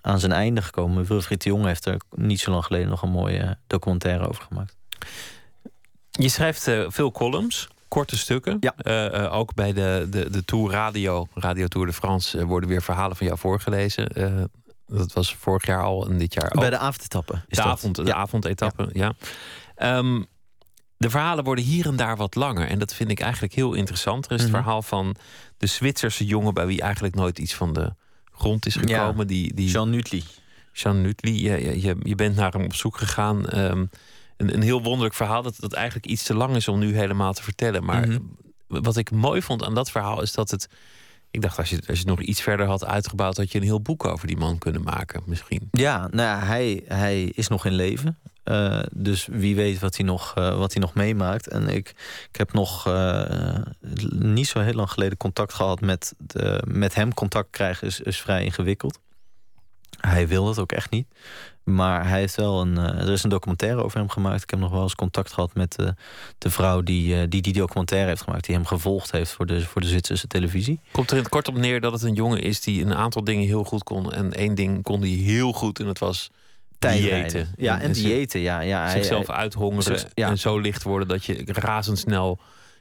[0.00, 1.04] aan zijn einde gekomen.
[1.04, 4.78] Wilfried de Jong heeft er niet zo lang geleden nog een mooie documentaire over gemaakt.
[6.10, 8.56] Je schrijft eh, veel columns, korte stukken.
[8.60, 8.74] Ja.
[8.76, 12.82] Eh, eh, ook bij de, de, de Tour Radio, Radio Tour de France, worden weer
[12.82, 14.50] verhalen van jou voorgelezen.
[14.86, 16.60] Dat was vorig jaar al en dit jaar ook.
[16.60, 17.42] Bij de avondetappe.
[17.48, 18.14] Is de, avond, de Ja.
[18.14, 19.12] avondetappe, ja.
[19.74, 20.22] Ehm,
[20.96, 22.68] de verhalen worden hier en daar wat langer.
[22.68, 24.26] En dat vind ik eigenlijk heel interessant.
[24.26, 24.60] Er is het Mhm.
[24.60, 25.16] verhaal van
[25.56, 26.54] de Zwitserse jongen...
[26.54, 27.94] bij wie eigenlijk nooit iets van de
[28.32, 28.80] grond is Ja.
[28.80, 29.26] gekomen.
[29.26, 30.24] Die, die, Jean Nutli.
[30.72, 33.46] Jean Nutli, je, je- je, je bent naar hem op zoek gegaan.
[33.48, 33.84] Ehm,
[34.40, 37.32] een, een heel wonderlijk verhaal dat, dat eigenlijk iets te lang is om nu helemaal
[37.32, 37.84] te vertellen.
[37.84, 38.18] Maar Mhm.
[38.66, 40.68] wat ik mooi vond aan dat verhaal is dat het...
[41.30, 43.36] Ik dacht, als je, als je het nog iets verder had uitgebouwd...
[43.36, 45.68] had je een heel boek over die man kunnen maken, misschien.
[45.70, 48.18] Ja, nou ja, hij, hij is nog in leven.
[48.42, 51.48] Eh, dus wie weet wat hij nog, eh, wat hij nog meemaakt.
[51.48, 51.88] En ik,
[52.32, 53.56] ik heb nog eh,
[54.18, 57.14] niet zo heel lang geleden contact gehad met, de, met hem.
[57.14, 58.98] Contact krijgen is, is vrij ingewikkeld.
[60.00, 61.06] Hij wil het ook echt niet.
[61.64, 62.78] Maar hij heeft wel een.
[62.78, 64.42] eh, er is een documentaire over hem gemaakt.
[64.42, 65.88] Ik heb nog wel eens contact gehad met eh,
[66.38, 68.44] de vrouw die, eh, die die documentaire heeft gemaakt.
[68.46, 70.80] Die hem gevolgd heeft voor de, voor de Zwitserse televisie.
[70.92, 73.24] Komt er in het kort op neer dat het een jongen is die een aantal
[73.24, 74.12] dingen heel goed kon.
[74.12, 76.30] En één ding kon hij heel goed en dat was
[76.78, 77.22] Tijdrijden.
[77.32, 77.54] diëten.
[77.56, 78.40] Ja, en zi- zieten.
[78.40, 80.28] Ja, ja, Zichzelf hij- uithongeren zich- ja.
[80.28, 82.38] en zo licht worden dat je razendsnel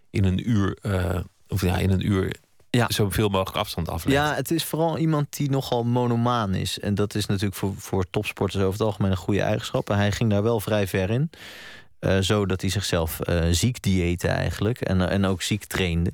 [0.09, 2.35] in een uur, eh, of ja, in een uur
[2.71, 2.85] Ja.
[2.89, 4.17] zoveel mogelijk afstand aflegt.
[4.17, 6.79] Ja, het is vooral iemand die nogal monomaan is.
[6.79, 9.89] En dat is natuurlijk voor, voor topsporters over het algemeen een goede eigenschap.
[9.89, 11.29] En hij ging daar wel vrij ver in.
[11.99, 14.81] Eh zo dat hij zichzelf eh, ziek diëte eigenlijk.
[14.81, 16.13] En, en ook ziek trainde.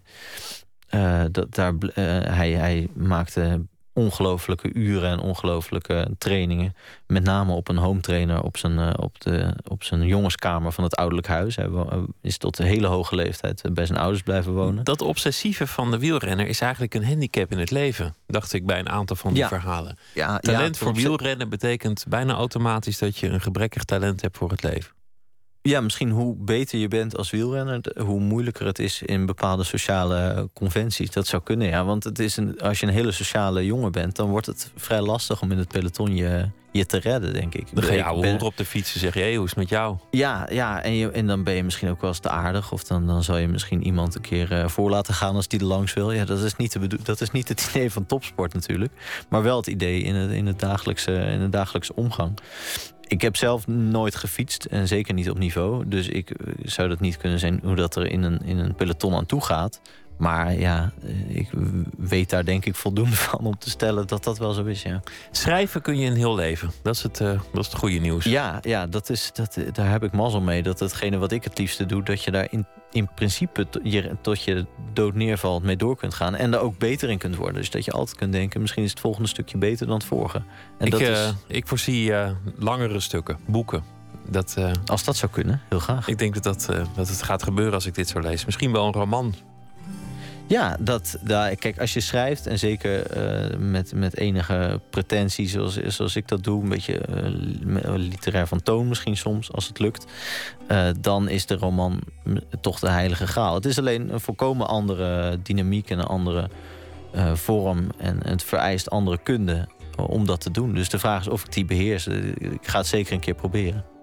[0.88, 2.04] Eh, dat, daar, eh,
[2.36, 3.66] hij, hij maakte
[3.96, 6.76] ongelooflijke uren en ongelooflijke trainingen.
[7.08, 10.84] Met name op een home trainer op zijn, eh, op de, op zijn jongenskamer van
[10.84, 11.56] het ouderlijk huis.
[11.56, 14.84] Hij wo- is tot een hele hoge leeftijd eh, bij zijn ouders blijven wonen.
[14.84, 18.16] Dat obsessieve van de wielrenner is eigenlijk een handicap in het leven.
[18.28, 19.48] Dacht ik bij een aantal van die Ja.
[19.48, 19.98] verhalen.
[20.14, 24.50] Ja, Talent ja, voor wielrennen betekent bijna automatisch dat je een gebrekkig talent hebt voor
[24.50, 24.92] het leven.
[25.68, 30.50] Ja, misschien hoe beter je bent als wielrenner, hoe moeilijker het is in bepaalde sociale
[30.54, 31.12] conventies.
[31.12, 31.86] Dat zou kunnen, ja.
[31.86, 35.02] Want het is een, als je een hele sociale jongen bent, dan wordt het vrij
[35.02, 37.68] lastig om in het peloton je, je te redden, denk ik.
[37.74, 39.70] Dan ga je ben- op de fiets en zeg je, hey, hoe is het met
[39.70, 39.98] jou?
[40.12, 42.72] Ja, ja en, je, en dan ben je misschien ook wel eens te aardig.
[42.72, 45.60] Of dan, dan zal je misschien iemand een keer eh, voor laten gaan als die
[45.60, 46.12] er langs wil.
[46.12, 48.94] Ja, dat is, niet de dat is niet het idee van topsport natuurlijk.
[49.30, 52.40] Maar wel het idee in, het, in, het dagelijkse, in de dagelijkse omgang.
[53.08, 55.88] Ik heb zelf nooit gefietst en zeker niet op niveau.
[55.88, 58.76] Dus ik eh, zou dat niet kunnen zijn hoe dat er in een, in een
[58.76, 59.82] peloton aan toe gaat.
[60.18, 61.50] Maar ja, eh, ik
[61.98, 65.02] weet daar denk ik voldoende van om te stellen dat dat wel zo is, ja.
[65.32, 66.72] Schrijven kun je een heel leven.
[66.82, 68.26] Dat is het, eh, dat is het goede nieuws.
[68.26, 70.64] Ja, ja dat is, dat, daar heb ik mazzel mee.
[70.64, 74.16] Dat hetgene wat ik het liefste doe, dat je daar in, in principe to- je,
[74.22, 76.36] tot je dood neervalt mee door kunt gaan.
[76.36, 77.56] En daar ook beter in kunt worden.
[77.56, 80.42] Dus dat je altijd kunt denken, misschien is het volgende stukje beter dan het vorige.
[80.78, 83.84] En ik, dat eh, is, ik voorzie eh, langere stukken, boeken.
[84.30, 86.08] Dat, eh, als dat zou kunnen, heel graag.
[86.08, 88.46] ik denk dat, dat, eh, dat het gaat gebeuren als ik dit zo lees.
[88.46, 89.34] Misschien wel een roman.
[90.48, 95.78] Ja, dat, daar, kijk, als je schrijft, en zeker eh, met, met enige pretentie, zoals,
[95.78, 99.80] zoals ik dat doe, een beetje eh, li- literair van toon misschien soms, als het
[99.80, 100.06] lukt,
[100.68, 102.00] eh, dan is de roman
[102.62, 103.54] toch de heilige graal.
[103.56, 106.50] Het is alleen een volkomen andere dynamiek en een andere
[107.34, 109.68] vorm, en het vereist andere kunde
[110.08, 110.74] om dat te doen.
[110.74, 112.08] Dus de vraag is of ik die beheers.
[112.08, 113.95] Ik ga het zeker een keer proberen.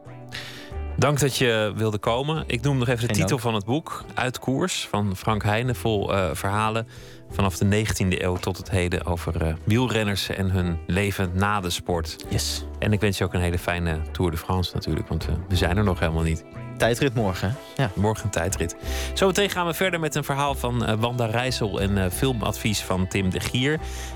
[0.96, 2.44] Dank dat je wilde komen.
[2.46, 3.40] Ik noem nog even de Geen titel dank.
[3.40, 4.04] van het boek.
[4.14, 5.74] Uit koers van Frank Heijnen.
[5.76, 6.86] Vol eh, verhalen
[7.30, 11.70] vanaf de 19e eeuw tot het heden over eh, wielrenners en hun leven na de
[11.70, 12.16] sport.
[12.28, 12.64] Yes.
[12.78, 15.56] En ik wens je ook een hele fijne Tour de France natuurlijk, want eh, we
[15.56, 16.44] zijn er nog helemaal niet.
[16.82, 17.56] Tijdrit morgen.
[17.76, 17.90] Ja.
[17.94, 18.76] Morgen een tijdrit.
[19.14, 23.06] Zometeen gaan we verder met een verhaal van uh, Wanda Rijssel en uh, filmadvies van
[23.06, 23.72] Tim de Gier.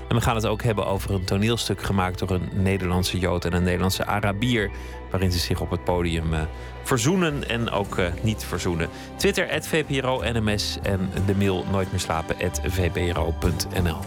[0.09, 3.53] En we gaan het ook hebben over een toneelstuk gemaakt door een Nederlandse Jood en
[3.53, 4.71] een Nederlandse Arabier.
[5.11, 6.41] Waarin ze zich op het podium uh,
[6.83, 8.89] verzoenen en ook niet verzoenen.
[9.15, 13.97] Twitter, VPRO-NMS en de mail nooit meer slapen, vpro.nl.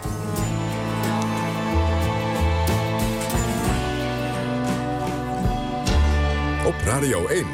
[6.67, 7.47] Op Radio 1,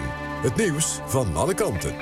[0.46, 1.94] het nieuws van alle kanten.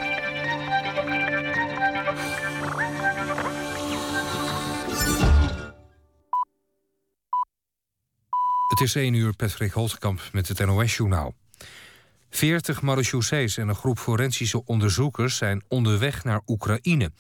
[8.69, 11.35] Het is 1 uur, Patrick Holtkamp met het NOS-journaal.
[12.31, 17.13] 40 marechaussees en een groep forensische onderzoekers zijn onderweg naar Oekraïne.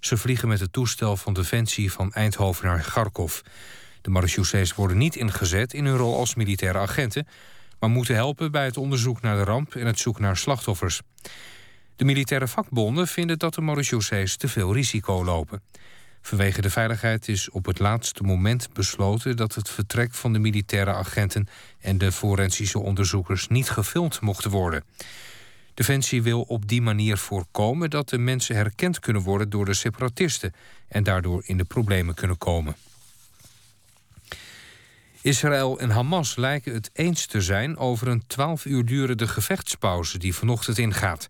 [0.00, 3.40] Ze vliegen met het toestel van Defensie van Eindhoven naar Kharkov.
[4.00, 7.26] De marechaussees worden niet ingezet in hun rol als militaire agenten
[7.78, 11.00] maar moeten helpen bij het onderzoek naar de ramp en het zoeken naar slachtoffers.
[11.96, 15.62] De militaire vakbonden vinden dat de marechaussees te veel risico lopen.
[16.22, 20.92] Vanwege de veiligheid is op het laatste moment besloten dat het vertrek van de militaire
[20.92, 21.48] agenten
[21.80, 24.84] en de forensische onderzoekers niet gefilmd mochten worden.
[25.74, 30.54] Defensie wil op die manier voorkomen dat de mensen herkend kunnen worden door de separatisten
[30.88, 32.76] en daardoor in de problemen kunnen komen.
[35.26, 40.34] Israël en Hamas lijken het eens te zijn over een 12 uur durende gevechtspauze die
[40.34, 41.26] vanochtend ingaat.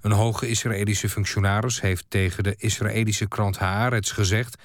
[0.00, 4.62] Een hoge Israëlische functionaris heeft tegen de Israëlische krant Haaretz gezegd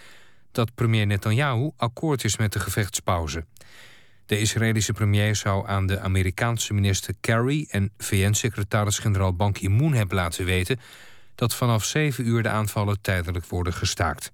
[0.51, 3.45] dat premier Netanyahu akkoord is met de gevechtspauze.
[4.25, 10.45] De Israëlische premier zou aan de Amerikaanse minister Kerry en VN-secretaris-generaal Ban Ki-moon hebben laten
[10.45, 10.79] weten
[11.35, 14.31] dat vanaf 7 uur de aanvallen tijdelijk worden gestaakt.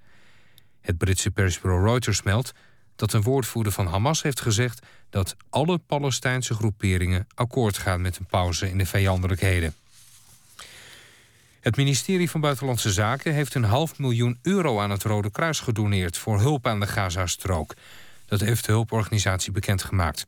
[0.82, 2.54] Het Britse persbureau Reuters meldt
[2.98, 8.26] dat een woordvoerder van Hamas heeft gezegd dat alle Palestijnse groeperingen akkoord gaan met een
[8.26, 9.74] pauze in de vijandelijkheden.
[11.60, 16.18] Het ministerie van Buitenlandse Zaken heeft een half miljoen euro aan het Rode Kruis gedoneerd
[16.18, 17.74] voor hulp aan de Gazastrook.
[18.26, 20.26] Dat heeft de hulporganisatie bekendgemaakt.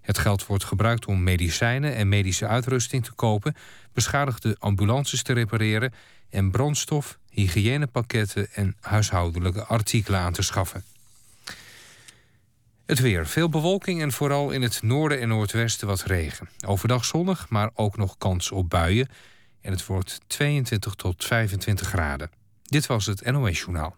[0.00, 3.56] Het geld wordt gebruikt om medicijnen en medische uitrusting te kopen,
[3.92, 5.92] beschadigde ambulances te repareren
[6.30, 10.84] en brandstof, hygiënepakketten en huishoudelijke artikelen aan te schaffen.
[12.88, 13.26] Het weer.
[13.26, 16.48] Veel bewolking en vooral in het noorden en noordwesten wat regen.
[16.66, 19.08] Overdag zonnig, maar ook nog kans op buien.
[19.60, 22.30] En het wordt 22 tot 25 graden.
[22.62, 23.96] Dit was het NOS Journaal.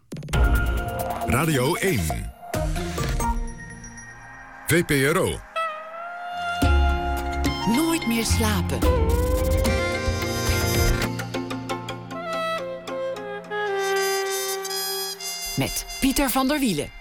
[1.25, 2.33] Radio 1.
[4.67, 5.39] VPRO.
[7.75, 8.79] Nooit meer slapen.
[15.57, 17.00] Met Pieter van der Wielen.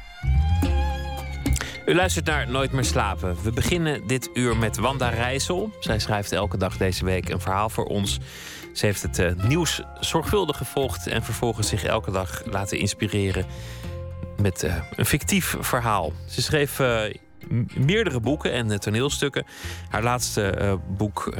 [1.91, 3.37] U luistert naar Nooit meer slapen.
[3.43, 5.71] We beginnen dit uur met Wanda Rijssel.
[5.81, 8.19] Zij schrijft elke dag deze week een verhaal voor ons.
[8.73, 13.47] Ze heeft het uh, nieuws zorgvuldig gevolgd en vervolgens zich elke dag laten inspireren
[14.43, 16.13] met uh, een fictief verhaal.
[16.29, 17.03] Ze schreef uh,
[17.75, 19.47] meerdere boeken en toneelstukken.
[19.89, 21.35] Haar laatste boek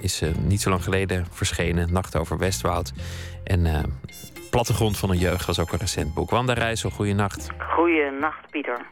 [0.00, 2.92] is niet zo lang geleden verschenen, Nacht over Westwoud.
[3.44, 3.66] En
[4.50, 6.30] Plattegrond van een jeugd was ook een recent boek.
[6.30, 7.48] Wanda Rijssel, goeienacht.
[7.58, 8.86] Goeienacht, Pieter.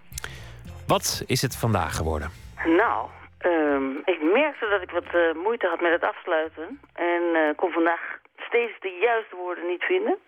[0.97, 2.31] Wat is het vandaag geworden?
[2.65, 3.09] Nou,
[3.45, 6.81] um, ik merkte dat ik wat uh, moeite had met het afsluiten.
[6.93, 8.01] En uh, kon vandaag
[8.49, 10.19] steeds de juiste woorden niet vinden.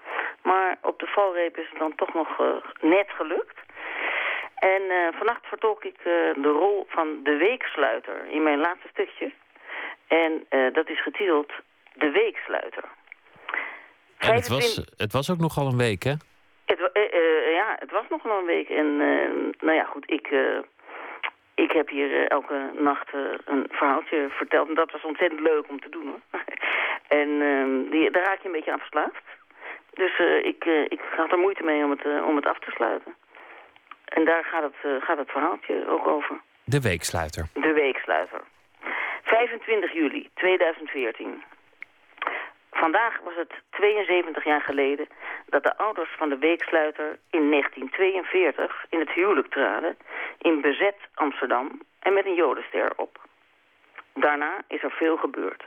[0.42, 2.46] Maar op de valreep is het dan toch nog uh,
[2.80, 3.58] net gelukt.
[4.54, 4.82] En
[5.18, 5.98] vannacht vertolk ik
[6.44, 9.32] de rol van de weeksluiter in mijn laatste stukje.
[10.06, 11.52] En dat is getiteld
[11.94, 12.84] De Weeksluiter.
[14.18, 16.14] En het, was, het was ook nogal een week, hè?
[16.72, 18.68] Het, uh, uh, ja, het was nog wel een week.
[18.68, 18.96] En
[19.60, 20.28] nou ja, goed, ik,
[21.54, 23.12] ik heb hier elke nacht
[23.44, 24.68] een verhaaltje verteld.
[24.68, 26.40] En dat was ontzettend leuk om te doen, hoor.
[27.20, 29.24] en ehm, die, daar raak je een beetje aan verslaafd.
[29.94, 33.14] Dus ik, ik had er moeite mee om het, om het af te sluiten.
[34.04, 36.40] En daar gaat het, gaat het verhaaltje ook over.
[36.64, 37.46] De weeksluiter.
[37.52, 38.40] De weeksluiter.
[39.22, 41.42] 25 juli 2014.
[42.72, 45.08] Vandaag was het 72 jaar geleden
[45.46, 49.96] dat de ouders van de weeksluiter in 1942 in het huwelijk traden
[50.38, 53.18] in bezet Amsterdam en met een jodenster op.
[54.14, 55.64] Daarna is er veel gebeurd.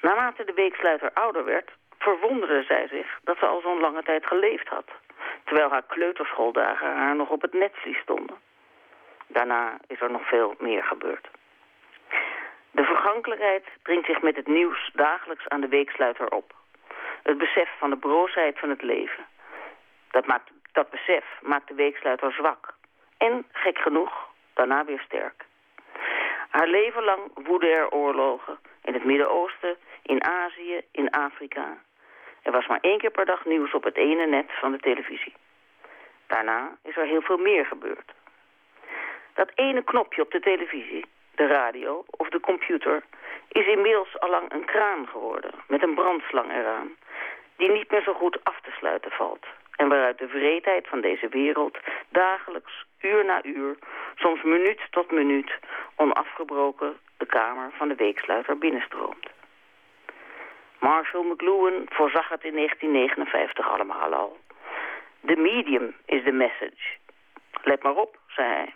[0.00, 4.68] Naarmate de weeksluiter ouder werd, verwonderde zij zich dat ze al zo'n lange tijd geleefd
[4.68, 4.90] had,
[5.44, 8.36] terwijl haar kleuterschooldagen haar nog op het netvlies stonden.
[9.26, 11.28] Daarna is er nog veel meer gebeurd.
[12.72, 16.54] De vergankelijkheid dringt zich met het nieuws dagelijks aan de weeksluiter op.
[17.22, 19.24] Het besef van de broosheid van het leven.
[20.10, 22.74] Dat, maakt, dat besef maakt de weeksluiter zwak.
[23.18, 25.44] En, gek genoeg, daarna weer sterk.
[26.48, 31.76] Haar leven lang woeden er oorlogen in het Midden-Oosten, in Azië, in Afrika.
[32.42, 35.34] Er was maar één keer per dag nieuws op het ene net van de televisie.
[36.26, 38.12] Daarna is er heel veel meer gebeurd.
[39.34, 43.02] Dat ene knopje op de televisie, de radio of de computer...
[43.48, 46.96] is inmiddels allang een kraan geworden met een brandslang eraan...
[47.56, 49.46] die niet meer zo goed af te sluiten valt.
[49.76, 53.76] En waaruit de vreedheid van deze wereld dagelijks, uur na uur...
[54.14, 55.52] soms minuut tot minuut,
[55.96, 59.30] onafgebroken de kamer van de weeksluiter binnenstroomt.
[60.78, 64.38] Marshall McLuhan voorzag het in 1959 allemaal al.
[65.26, 66.96] The medium is the message.
[67.62, 68.74] Let maar op, zei hij.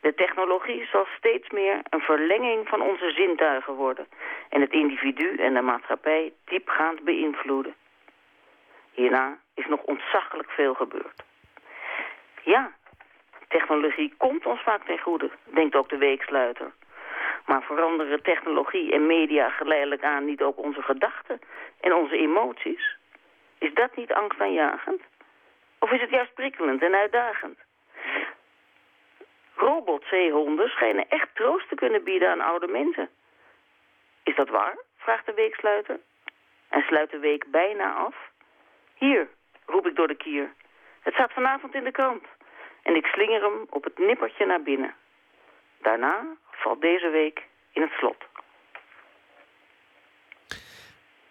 [0.00, 4.06] De technologie zal steeds meer een verlenging van onze zintuigen worden...
[4.48, 7.74] en het individu en de maatschappij diepgaand beïnvloeden.
[8.92, 11.22] Hierna is nog ontzaglijk veel gebeurd.
[12.42, 12.72] Ja,
[13.48, 16.72] technologie komt ons vaak ten goede, denkt ook de weeksluiter.
[17.46, 21.40] Maar veranderen technologie en media geleidelijk aan niet ook onze gedachten
[21.80, 22.96] en onze emoties?
[23.58, 25.02] Is dat niet angstaanjagend?
[25.78, 27.58] Of is het juist prikkelend en uitdagend?
[29.60, 33.08] Robotzeehonden schijnen echt troost te kunnen bieden aan oude mensen.
[34.22, 34.76] Is dat waar?
[34.96, 36.00] vraagt de weeksluiter.
[36.68, 38.14] En sluit de week bijna af.
[38.94, 39.28] Hier,
[39.66, 40.52] roep ik door de kier.
[41.00, 42.24] Het staat vanavond in de krant.
[42.82, 44.94] En ik slinger hem op het nippertje naar binnen.
[45.82, 47.42] Daarna valt deze week
[47.72, 48.24] in het slot.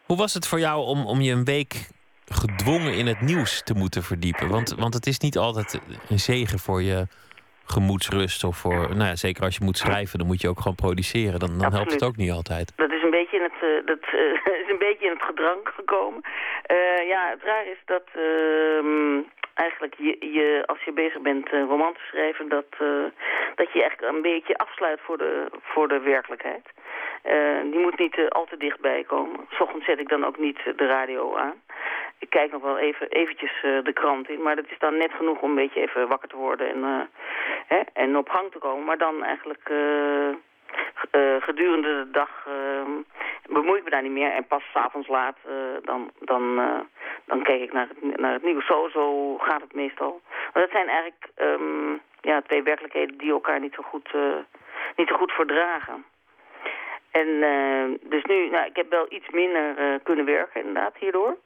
[0.06, 1.88] Hoe was het voor jou om, om je een week
[2.26, 4.50] gedwongen in het nieuws te moeten verdiepen?
[4.50, 7.08] Want, want het is niet altijd een zegen voor je
[7.72, 8.44] gemoedsrust.
[8.44, 11.40] Of voor, nou ja, zeker als je moet schrijven, dan moet je ook gewoon produceren.
[11.40, 12.74] Dan, dan helpt het ook niet altijd.
[12.76, 15.60] Dat is een beetje in het, uh, dat, uh, is een beetje in het gedrang
[15.64, 16.22] gekomen.
[16.72, 19.22] Uh, ja, het raar is dat ehm,
[19.60, 23.06] eigenlijk je, je, als je bezig bent uh, roman te schrijven, dat, uh,
[23.56, 26.66] dat je echt een beetje afsluit voor de, voor de werkelijkheid.
[27.26, 29.40] Uh, die moet niet al te dichtbij komen.
[29.50, 31.62] S zet ik dan ook niet de radio aan.
[32.20, 35.42] Ik kijk nog wel even eventjes de krant in, maar dat is dan net genoeg
[35.42, 37.10] om een beetje even wakker te worden en,
[37.68, 38.86] hè, en op gang te komen.
[38.86, 40.34] Maar dan eigenlijk uh,
[41.40, 42.82] gedurende de dag uh,
[43.50, 44.32] bemoei ik me daar niet meer.
[44.32, 45.54] En pas s'avonds laat, uh,
[45.84, 46.56] dan, dan,
[47.26, 48.66] dan kijk ik naar het, naar het nieuws.
[48.66, 50.22] Zo, zo gaat het meestal.
[50.54, 54.14] Maar dat zijn eigenlijk um, ja, twee werkelijkheden die elkaar niet zo goed,
[54.96, 56.06] niet zo goed verdragen.
[57.12, 57.28] En
[58.02, 61.38] dus nu, nou, ik heb wel iets minder kunnen werken inderdaad hierdoor.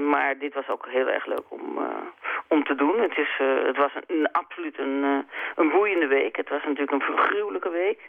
[0.00, 1.78] Maar dit was ook heel erg leuk om,
[2.48, 3.00] om te doen.
[3.00, 6.36] Het, is, uh, het was een, absoluut een, een boeiende week.
[6.36, 8.00] Het was natuurlijk een vergruwelijke week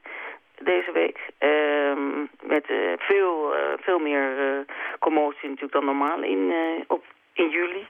[0.62, 1.20] deze week.
[1.38, 2.66] Ehm, met
[2.98, 4.66] veel, veel meer
[5.00, 6.54] commotie natuurlijk dan normaal in,
[6.88, 7.88] op, in juli.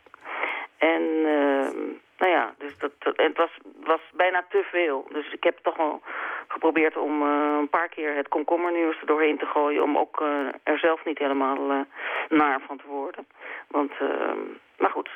[0.77, 1.77] En ehm,
[2.17, 3.49] nou ja, dus dat, het was,
[3.83, 5.07] was bijna te veel.
[5.11, 6.01] Dus ik heb toch wel
[6.47, 9.83] geprobeerd om een paar keer het komkommernieuws er doorheen te gooien...
[9.83, 10.23] om ook
[10.63, 11.85] er zelf niet helemaal
[12.29, 13.27] naar van te worden.
[13.67, 14.39] Want, ehm,
[14.77, 15.09] maar goed,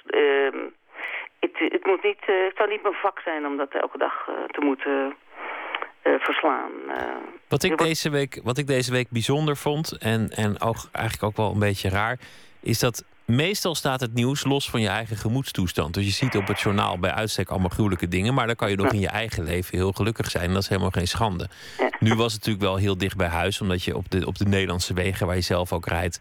[1.51, 4.61] het, het, moet niet, het zou niet mijn vak zijn om dat elke dag te
[4.61, 5.15] moeten
[6.03, 6.71] verslaan.
[7.47, 11.37] wat, ik deze week, wat ik deze week bijzonder vond, en, en ook, eigenlijk ook
[11.37, 12.17] wel een beetje raar...
[12.61, 15.93] is dat Meestal staat het nieuws los van je eigen gemoedstoestand.
[15.93, 18.33] Dus je ziet op het journaal bij uitstek allemaal gruwelijke dingen.
[18.33, 20.43] Maar dan kan je nog in je eigen leven heel gelukkig zijn.
[20.43, 21.49] En dat is helemaal geen schande.
[21.99, 23.61] Nu was het natuurlijk wel heel dicht bij huis.
[23.61, 26.19] Omdat je op de, op de Nederlandse wegen waar je zelf ook rijdt.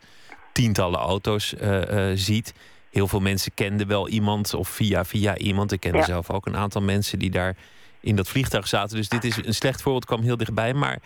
[0.53, 2.55] tientallen auto's uh, uh, ziet.
[2.93, 4.55] Heel veel mensen kenden wel iemand.
[4.55, 5.73] Of via via iemand.
[5.73, 6.05] Ik kende ja.
[6.05, 7.57] zelf ook een aantal mensen die daar
[8.01, 8.97] in dat vliegtuig zaten.
[8.97, 10.05] Dus dit is een slecht voorbeeld.
[10.05, 10.75] kwam heel dichtbij.
[10.75, 10.99] Maar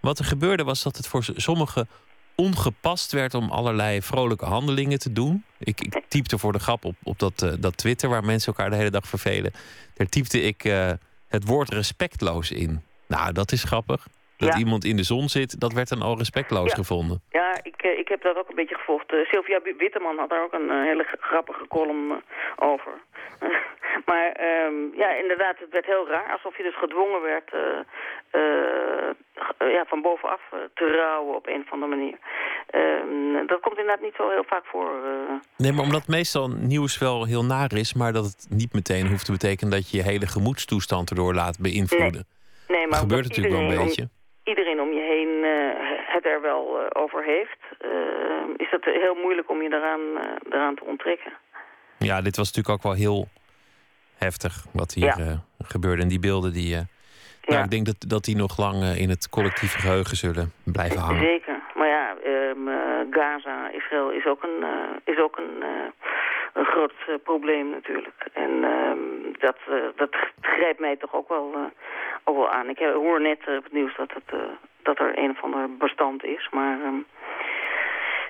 [0.00, 1.88] wat er gebeurde was dat het voor sommigen
[2.34, 5.44] ongepast werd om allerlei vrolijke handelingen te doen.
[5.58, 8.70] Ik, ik typte voor de grap op, op dat, uh, dat Twitter waar mensen elkaar
[8.70, 9.52] de hele dag vervelen.
[9.94, 10.90] Daar typte ik uh,
[11.28, 12.82] het woord respectloos in.
[13.08, 14.06] Nou, dat is grappig.
[14.42, 14.58] Dat Ja.
[14.58, 16.74] iemand in de zon zit, dat werd dan al respectloos Ja.
[16.74, 17.22] gevonden.
[17.30, 19.12] Ja, ik, eh, ik heb dat ook een beetje gevolgd.
[19.12, 22.22] Eh, Sylvia Witteman had daar ook een eh, hele grappige column
[22.56, 22.92] over.
[24.08, 26.32] maar ehm, ja, inderdaad, het werd heel raar.
[26.32, 27.50] Alsof je dus gedwongen werd
[29.58, 30.40] ja, van bovenaf
[30.74, 32.18] te rouwen op een of andere manier.
[32.70, 34.90] Ehm, dat komt inderdaad niet zo heel vaak voor.
[35.56, 39.24] Nee, maar omdat meestal nieuws wel heel naar is, maar dat het niet meteen hoeft
[39.24, 42.26] te betekenen dat je je hele gemoedstoestand erdoor laat beïnvloeden.
[42.68, 44.08] nee, maar Dat gebeurt natuurlijk wel een beetje.
[44.44, 47.90] Iedereen om je heen eh, het er wel eh, over heeft, eh,
[48.56, 50.00] is het heel moeilijk om je daaraan,
[50.48, 51.32] daaraan te onttrekken.
[51.98, 53.28] Ja, dit was natuurlijk ook wel heel
[54.16, 55.42] heftig wat hier Ja.
[55.58, 56.02] gebeurde.
[56.02, 56.76] En die beelden die.
[57.44, 61.22] nou, ik denk dat, dat die nog lang in het collectieve geheugen zullen blijven hangen.
[61.22, 61.60] Zeker.
[61.74, 62.74] Maar ja, ehm, eh,
[63.10, 64.64] Gaza, Israël is ook een,
[65.04, 65.62] is ook een,
[66.52, 68.26] een groot probleem natuurlijk.
[68.32, 69.56] En ehm, dat,
[69.96, 71.54] dat grijpt mij toch ook wel,
[72.24, 72.68] ook wel aan.
[72.68, 74.40] Ik hoor net eh, op het nieuws dat het, eh,
[74.82, 76.48] dat er een of ander bestand is.
[76.50, 77.00] Maar ehm,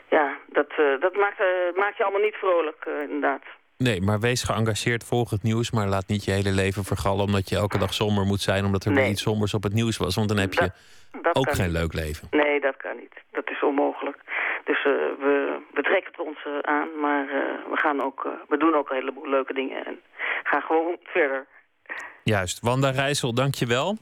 [0.09, 1.38] ja, dat, eh, dat maakt,
[1.76, 3.43] maakt je allemaal niet vrolijk, inderdaad.
[3.78, 7.49] Nee, maar wees geëngageerd, volg het nieuws, maar laat niet je hele leven vergallen omdat
[7.49, 10.14] je elke dag somber moet zijn omdat er weer iets sombers op het nieuws was.
[10.14, 10.70] Want dan heb je
[11.22, 11.76] dat ook geen niet.
[11.76, 12.28] leuk leven.
[12.30, 13.14] Nee, dat kan niet.
[13.30, 14.18] Dat is onmogelijk.
[14.64, 17.26] Dus we, we trekken het ons aan, maar
[17.70, 20.01] we, gaan ook, we doen ook een heleboel leuke dingen en
[20.43, 21.47] gaan gewoon verder.
[22.24, 22.61] Juist.
[22.61, 23.99] Wanda Rijssel, dank je wel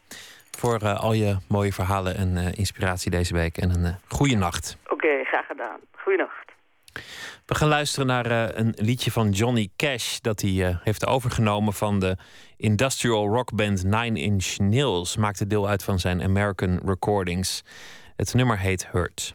[0.50, 3.58] voor eh, al je mooie verhalen en eh, inspiratie deze week.
[3.58, 4.76] En een uh, goede nacht.
[4.86, 5.78] Oké, graag gedaan.
[5.92, 6.48] Goeienacht.
[7.46, 12.16] We gaan luisteren naar een liedje van Johnny Cash dat hij heeft overgenomen van de
[12.56, 15.16] industrial rockband Nine Inch Nails.
[15.16, 17.62] Maakte deel uit van zijn American Recordings.
[18.16, 19.34] Het nummer heet Hurt.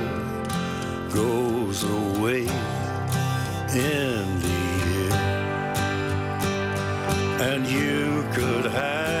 [1.13, 2.41] goes away
[3.73, 5.13] in the end.
[7.41, 9.20] And you could have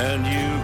[0.00, 0.57] And you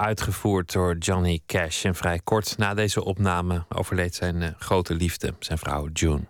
[0.00, 1.84] uitgevoerd door Johnny Cash.
[1.84, 6.22] En vrij kort na deze opname overleed zijn uh, grote liefde, zijn vrouw June.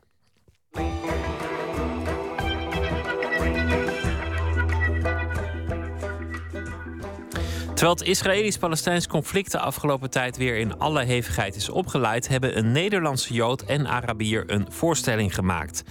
[7.74, 12.72] Terwijl het Israëlisch-Palestijns conflict de afgelopen tijd weer in alle hevigheid is opgeleid, hebben een
[12.72, 15.82] Nederlandse Jood en Arabier een voorstelling gemaakt.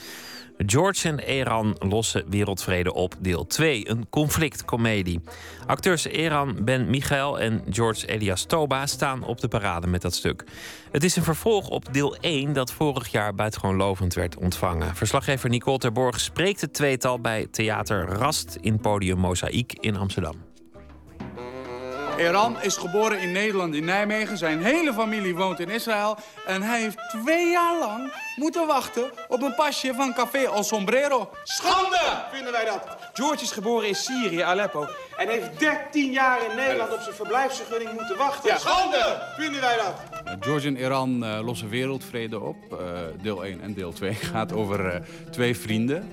[0.65, 5.21] George en Eran lossen wereldvrede op, deel 2, een conflictcomedie.
[5.65, 10.43] Acteurs Eran Ben Michael en George Elias Toba staan op de parade met dat stuk.
[10.91, 14.95] Het is een vervolg op deel 1 dat vorig jaar buitengewoon lovend werd ontvangen.
[14.95, 20.48] Verslaggever Nicole Terborg spreekt het tweetal bij Theater Rast in Podium Mozaïek in Amsterdam.
[22.19, 24.37] Eran is geboren in Nederland, in Nijmegen.
[24.37, 26.17] Zijn hele familie woont in Israël.
[26.45, 31.29] En hij heeft twee jaar lang moeten wachten op een pasje van Café El Sombrero.
[31.43, 32.97] Schande, vinden wij dat.
[33.13, 34.87] George is geboren in Syrië, Aleppo.
[35.17, 38.59] En heeft 13 jaar in Nederland op zijn verblijfsvergunning moeten wachten.
[38.59, 39.95] Schande, vinden wij dat.
[40.39, 42.57] George en Iran uh, lossen wereldvrede op.
[42.71, 42.77] Uh,
[43.21, 44.95] deel 1 en deel 2 gaat over uh,
[45.29, 46.09] twee vrienden.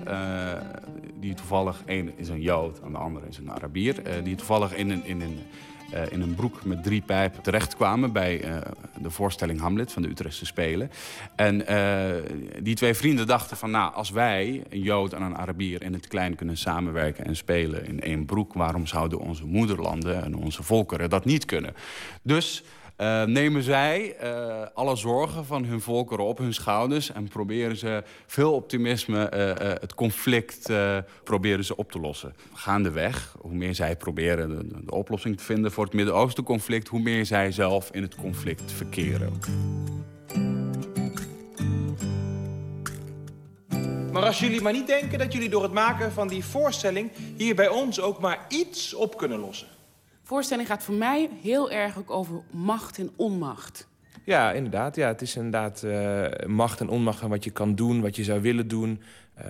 [1.13, 4.23] die toevallig, één is een Jood en de andere is een Arabier.
[4.23, 5.45] die toevallig in een, in een
[5.93, 8.57] uh, in een broek met drie pijpen terechtkwamen bij uh,
[9.01, 10.91] de voorstelling Hamlet van de Utrechtse Spelen.
[11.35, 15.83] En uh, die twee vrienden dachten van, nou, als wij, een Jood en een Arabier,
[15.83, 20.35] in het klein kunnen samenwerken en spelen in één broek, waarom zouden onze moederlanden en
[20.35, 21.73] onze volkeren dat niet kunnen?
[22.21, 22.63] Dus
[22.97, 27.11] uh, nemen zij uh, alle zorgen van hun volkeren op hun schouders...
[27.11, 30.71] en proberen ze veel optimisme uh, het conflict
[31.23, 32.35] proberen ze op te lossen.
[32.53, 36.87] Gaandeweg, hoe meer zij proberen de, de oplossing te vinden voor het Midden-Oosten conflict...
[36.87, 39.39] hoe meer zij zelf in het conflict verkeren.
[44.11, 47.11] Maar als jullie maar niet denken dat jullie door het maken van die voorstelling...
[47.35, 49.76] hier bij ons ook maar iets op kunnen lossen
[50.27, 53.87] voorstelling gaat voor mij heel erg ook over macht en onmacht.
[54.23, 54.95] Ja, inderdaad.
[54.95, 58.23] Ja, het is inderdaad uh, macht en onmacht van wat je kan doen, wat je
[58.23, 59.01] zou willen doen.
[59.37, 59.43] Uh,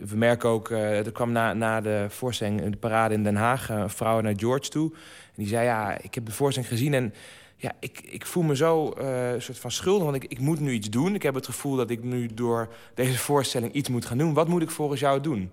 [0.00, 3.68] we merken ook, uh, er kwam na, na de voorstelling, de parade in Den Haag,
[3.68, 4.90] een vrouw naar George toe.
[4.92, 7.14] En die zei, ja, ik heb de voorstelling gezien en
[7.56, 10.72] ja, ik, ik voel me zo een soort van schuldig, want ik, ik moet nu
[10.72, 11.14] iets doen.
[11.14, 14.34] Ik heb het gevoel dat ik nu door deze voorstelling iets moet gaan doen.
[14.34, 15.50] Wat moet ik volgens jou doen?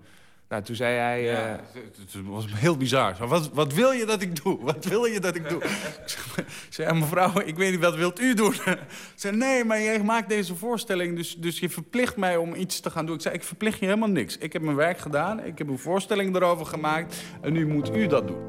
[0.50, 1.22] Nou, toen zei hij...
[1.22, 1.58] Ja, uh...
[1.98, 3.16] het, was heel bizar.
[3.26, 4.58] Wat, wat wil je dat ik doe?
[4.60, 5.62] Wat wil je dat ik doe?
[6.66, 8.52] ik zei, mevrouw, ik weet niet, wat wilt u doen?
[8.64, 8.78] Ze
[9.14, 11.16] zei, nee, maar jij maakt deze voorstelling...
[11.16, 13.14] Dus, dus je verplicht mij om iets te gaan doen.
[13.14, 14.38] Ik zei, ik verplicht je helemaal niks.
[14.38, 17.22] Ik heb mijn werk gedaan, ik heb een voorstelling erover gemaakt...
[17.40, 18.42] en nu moet u dat doen.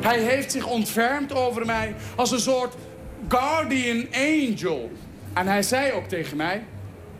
[0.00, 2.74] Hij heeft zich ontfermd over mij als een soort
[3.28, 4.92] guardian angel.
[5.32, 6.64] En hij zei ook tegen mij...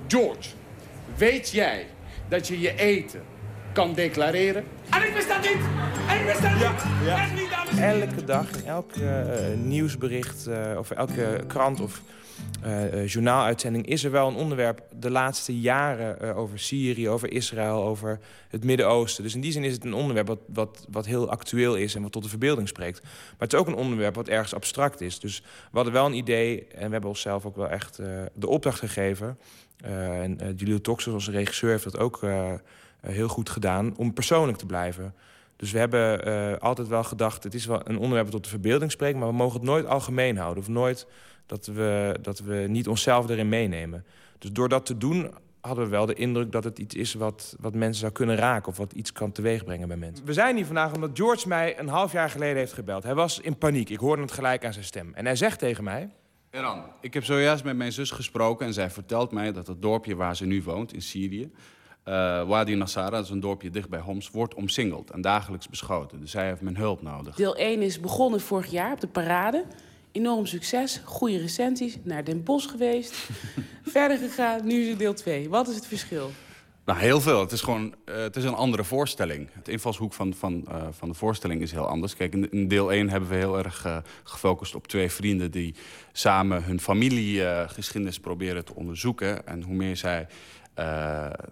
[0.07, 0.51] George,
[1.17, 1.87] weet jij
[2.29, 3.23] dat je je eten
[3.73, 4.65] kan declareren.
[4.91, 5.63] En ik wist dat niet!
[6.09, 7.05] En ik wist dat niet!
[7.05, 7.23] Ja.
[7.23, 9.25] Echt niet, dames Elke dag in elk uh,
[9.57, 12.01] nieuwsbericht uh, of elke krant of
[12.67, 13.87] uh, journaaluitzending...
[13.87, 19.23] is er wel een onderwerp de laatste jaren over Syrië, over Israël, over het Midden-Oosten.
[19.23, 22.03] Dus in die zin is het een onderwerp wat, wat, wat heel actueel is en
[22.03, 23.03] wat tot de verbeelding spreekt.
[23.03, 25.19] Maar het is ook een onderwerp wat ergens abstract is.
[25.19, 27.97] Dus we hadden wel een idee en we hebben onszelf ook wel echt
[28.35, 29.39] de opdracht gegeven...
[29.85, 32.53] Uh, en uh, Julio Toxos als regisseur heeft dat ook uh,
[33.01, 35.15] heel goed gedaan om persoonlijk te blijven.
[35.57, 39.19] Dus we hebben altijd wel gedacht, het is wel een onderwerp tot de verbeelding spreekt,
[39.19, 40.63] maar we mogen het nooit algemeen houden.
[40.63, 41.07] Of nooit
[41.47, 44.05] dat we, dat we niet onszelf erin meenemen.
[44.39, 47.57] Dus door dat te doen hadden we wel de indruk dat het iets is wat,
[47.61, 48.69] wat mensen zou kunnen raken...
[48.69, 50.27] of wat iets kan teweegbrengen bij mensen.
[50.27, 53.03] We zijn hier vandaag omdat George mij een half jaar geleden heeft gebeld.
[53.03, 55.11] Hij was in paniek, ik hoorde het gelijk aan zijn stem.
[55.15, 56.11] En hij zegt tegen mij...
[56.55, 60.15] Eran, ik heb zojuist met mijn zus gesproken en zij vertelt mij dat het dorpje
[60.15, 61.51] waar ze nu woont, in Syrië,
[62.05, 66.21] uh, Wadi Nassara, dat is een dorpje dicht bij Homs, wordt omsingeld en dagelijks beschoten.
[66.21, 67.35] Dus zij heeft mijn hulp nodig.
[67.35, 69.65] Deel 1 is begonnen vorig jaar op de parade.
[70.13, 73.29] Enorm succes, goede recensies, naar Den Bosch geweest,
[73.83, 75.49] verder gegaan, nu is het deel 2.
[75.49, 76.31] Wat is het verschil?
[76.85, 77.41] Nou, heel veel.
[77.41, 79.49] Het is gewoon uh, het is een andere voorstelling.
[79.53, 82.17] Het invalshoek van, van, uh, van de voorstelling is heel anders.
[82.17, 85.51] Kijk, in, deel 1 hebben we heel erg uh, gefocust op twee vrienden...
[85.51, 85.75] die
[86.13, 89.47] samen hun familiegeschiedenis proberen te onderzoeken.
[89.47, 90.27] En hoe meer zij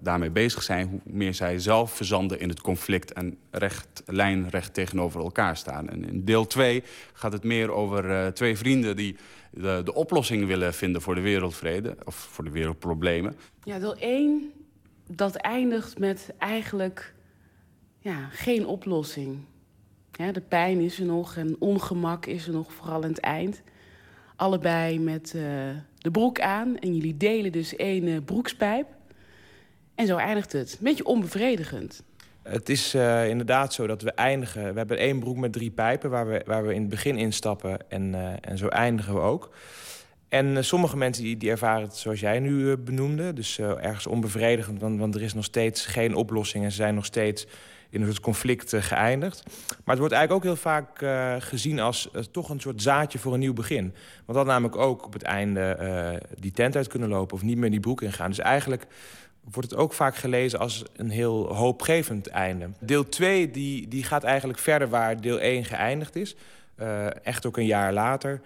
[0.01, 0.89] daarmee bezig zijn...
[0.89, 3.13] hoe meer zij zelf verzanden in het conflict...
[3.13, 5.89] en recht, lijnrecht tegenover elkaar staan.
[5.89, 8.97] En in deel 2 gaat het meer over twee vrienden...
[8.97, 9.17] die
[9.51, 11.97] de, de oplossing willen vinden voor de wereldvrede...
[12.05, 13.37] of voor de wereldproblemen.
[13.65, 14.53] Ja, deel 1
[15.17, 17.15] dat eindigt met eigenlijk
[17.99, 19.39] ja, geen oplossing.
[20.33, 23.63] De pijn is er nog en ongemak is er nog, vooral aan het eind.
[24.37, 25.43] Allebei met uh,
[25.99, 28.87] de broek aan en jullie delen dus één uh, broekspijp.
[29.95, 30.73] En zo eindigt het.
[30.73, 32.03] Een beetje onbevredigend.
[32.43, 34.73] Het is uh, inderdaad zo dat we eindigen.
[34.73, 37.91] We hebben één broek met drie pijpen waar we, waar we in het begin instappen
[37.91, 39.55] en, en zo eindigen we ook.
[40.33, 43.33] En uh, sommige mensen die, die ervaren het zoals jij nu uh, benoemde.
[43.33, 46.65] Dus uh, ergens onbevredigend, want, want, er is nog steeds geen oplossing.
[46.65, 47.47] En ze zijn nog steeds
[47.93, 49.43] in een soort conflict eh, geëindigd.
[49.69, 53.19] Maar het wordt eigenlijk ook heel vaak eh, gezien als eh, toch een soort zaadje
[53.19, 53.95] voor een nieuw begin.
[54.25, 57.57] Want dat namelijk ook op het einde eh, die tent uit kunnen lopen of niet
[57.57, 58.29] meer die broek ingaan.
[58.29, 58.87] Dus eigenlijk
[59.53, 62.71] wordt het ook vaak gelezen als een heel hoopgevend einde.
[62.81, 66.37] Deel 2 die, die gaat eigenlijk verder waar deel 1 geëindigd is.
[66.75, 68.41] Eh, echt ook een jaar later.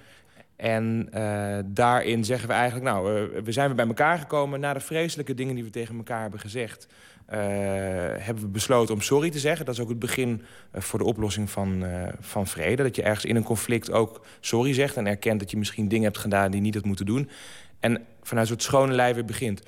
[0.57, 4.61] En eh, daarin zeggen we eigenlijk, nou, eh, we zijn weer bij elkaar gekomen...
[4.61, 6.89] na de vreselijke dingen die we tegen elkaar hebben gezegd...
[7.27, 7.39] eh,
[8.19, 9.67] hebben we besloten om sorry te zeggen.
[9.67, 10.43] Dat is ook het begin
[10.73, 11.85] voor de oplossing van,
[12.21, 12.83] van vrede.
[12.83, 14.97] Dat je ergens in een conflict ook sorry zegt...
[14.97, 17.31] en erkent dat je misschien dingen hebt gedaan die niet had moeten doen.
[17.81, 19.63] En vanuit zo'n schone lei weer begint.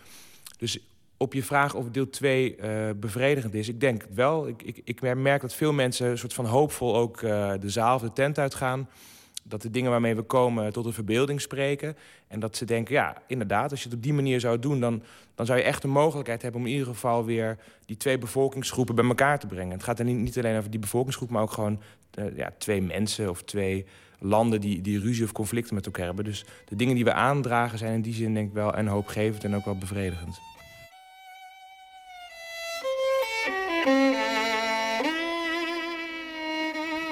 [0.59, 0.79] Dus
[1.17, 4.49] op je vraag of deel 2 eh, bevredigend is, ik denk het wel.
[4.49, 8.03] Ik, ik, ik merk dat veel mensen een soort van hoopvol ook de zaal of
[8.03, 8.89] de tent uitgaan.
[9.49, 11.97] Dat de dingen waarmee we komen tot een verbeelding spreken.
[12.29, 14.81] En dat ze denken, ja, inderdaad, als je het op die manier zou doen...
[14.81, 15.03] dan,
[15.35, 17.59] dan zou je echt de mogelijkheid hebben om in ieder geval weer...
[17.87, 19.73] die twee bevolkingsgroepen bij elkaar te brengen.
[19.73, 21.81] Het gaat niet, niet alleen over die bevolkingsgroep, maar ook gewoon
[22.11, 23.87] eh, ja, twee mensen of twee
[24.19, 26.25] landen die, die ruzie of conflicten met elkaar hebben.
[26.25, 29.45] Dus de dingen die we aandragen zijn in die zin denk ik wel en hoopgevend
[29.45, 30.41] en ook wel bevredigend.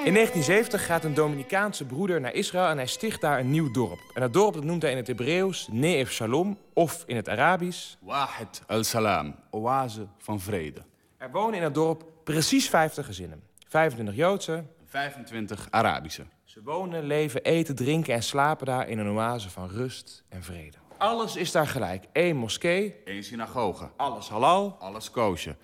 [0.06, 3.98] In 1970 gaat een Dominicaanse broeder naar Israël en hij sticht daar een nieuw dorp.
[4.14, 7.94] En dat dorp dat noemt hij in het Hebreeuws Neef Shalom of in het Arabisch...
[8.00, 10.82] Wahed al-Salam, oase van vrede.
[11.16, 13.42] Er wonen in het dorp precies 50 gezinnen.
[13.68, 14.64] 25 Joodse.
[14.84, 16.24] 25 Arabische.
[16.44, 20.76] Ze wonen, leven, eten, drinken en slapen daar in een oase van rust en vrede.
[20.98, 22.04] Alles is daar gelijk.
[22.12, 22.94] Eén moskee.
[23.04, 23.90] Eén synagoge.
[23.96, 24.76] Alles halal.
[24.78, 25.56] Alles koosje.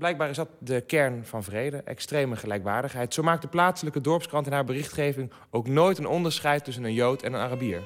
[0.00, 3.14] Blijkbaar is dat de kern van vrede, extreme gelijkwaardigheid.
[3.14, 7.22] Zo maakt de plaatselijke dorpskrant in haar berichtgeving ook nooit een onderscheid tussen een Jood
[7.22, 7.76] en een Arabier.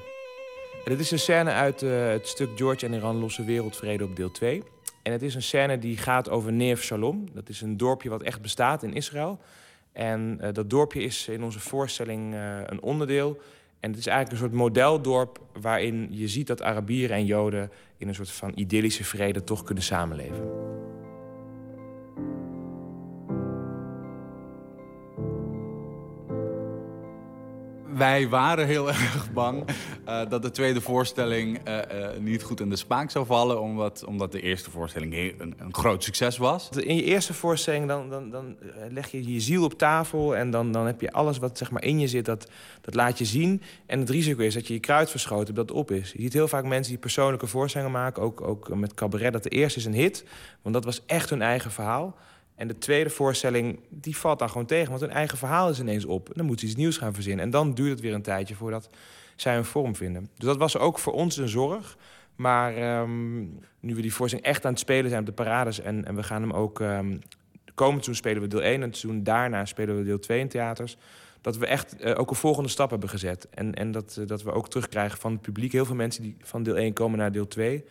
[0.85, 4.15] En dit is een scène uit uh, het stuk George en Iran Losse Wereldvrede op
[4.15, 4.63] deel 2.
[5.03, 7.27] En het is een scène die gaat over Neef Shalom.
[7.33, 9.39] Dat is een dorpje wat echt bestaat in Israël.
[9.91, 13.37] En uh, dat dorpje is in onze voorstelling uh, een onderdeel.
[13.79, 18.07] En het is eigenlijk een soort modeldorp waarin je ziet dat Arabieren en Joden in
[18.07, 20.73] een soort van idyllische vrede toch kunnen samenleven.
[27.97, 29.63] Wij waren heel erg bang
[30.07, 34.03] uh, dat de tweede voorstelling uh, uh, niet goed in de smaak zou vallen, omdat,
[34.05, 36.69] omdat de eerste voorstelling een, een groot succes was.
[36.69, 38.55] In je eerste voorstelling dan, dan, dan
[38.89, 41.83] leg je je ziel op tafel en dan, dan heb je alles wat zeg maar,
[41.83, 42.47] in je zit, dat,
[42.81, 43.61] dat laat je zien.
[43.85, 46.11] En het risico is dat je je kruid verschoten dat het op is.
[46.11, 49.49] Je ziet heel vaak mensen die persoonlijke voorstellingen maken, ook, ook met cabaret, dat de
[49.49, 50.25] eerste is een hit,
[50.61, 52.15] want dat was echt hun eigen verhaal.
[52.55, 54.89] En de tweede voorstelling, die valt dan gewoon tegen.
[54.89, 56.29] Want hun eigen verhaal is ineens op.
[56.33, 57.45] Dan moeten ze iets nieuws gaan verzinnen.
[57.45, 58.89] En dan duurt het weer een tijdje voordat
[59.35, 60.29] zij een vorm vinden.
[60.35, 61.97] Dus dat was ook voor ons een zorg.
[62.35, 65.79] Maar um, nu we die voorstelling echt aan het spelen zijn op de parades...
[65.79, 66.79] en, en we gaan hem ook...
[66.79, 67.19] Um,
[67.73, 70.97] komend seizoen spelen we deel 1 en seizoen daarna spelen we deel 2 in theaters...
[71.41, 73.49] dat we echt uh, ook een volgende stap hebben gezet.
[73.49, 75.71] En, en dat, uh, dat we ook terugkrijgen van het publiek.
[75.71, 77.85] Heel veel mensen die van deel 1 komen naar deel 2...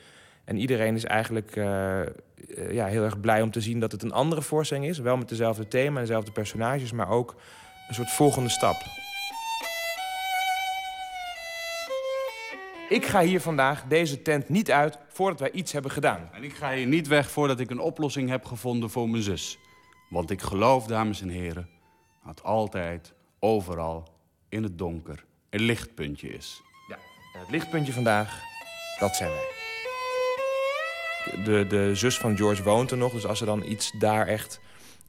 [0.45, 4.03] En iedereen is eigenlijk uh, uh, ja, heel erg blij om te zien dat het
[4.03, 4.99] een andere voorstelling is.
[4.99, 7.35] Wel met dezelfde thema en dezelfde personages, maar ook
[7.89, 8.77] een soort volgende stap.
[12.89, 16.29] Ik ga hier vandaag deze tent niet uit voordat wij iets hebben gedaan.
[16.33, 19.59] En ik ga hier niet weg voordat ik een oplossing heb gevonden voor mijn zus.
[20.09, 21.69] Want ik geloof, dames en heren,
[22.27, 24.09] dat altijd, overal,
[24.49, 26.63] in het donker, een lichtpuntje is.
[26.89, 26.97] Ja,
[27.35, 28.43] en het lichtpuntje vandaag,
[28.99, 29.64] dat zijn wij
[31.45, 33.13] de, de zus van George woont er nog.
[33.13, 34.61] Dus als er dan iets daar echt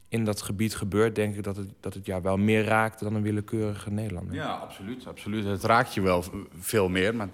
[0.08, 1.14] in dat gebied gebeurt...
[1.14, 4.34] denk ik dat het, dat het jou wel meer raakt dan een willekeurige Nederlander.
[4.34, 5.06] Ja, absoluut.
[5.06, 5.44] absoluut.
[5.44, 6.24] Het raakt je wel
[6.58, 7.14] veel meer.
[7.14, 7.28] Maar...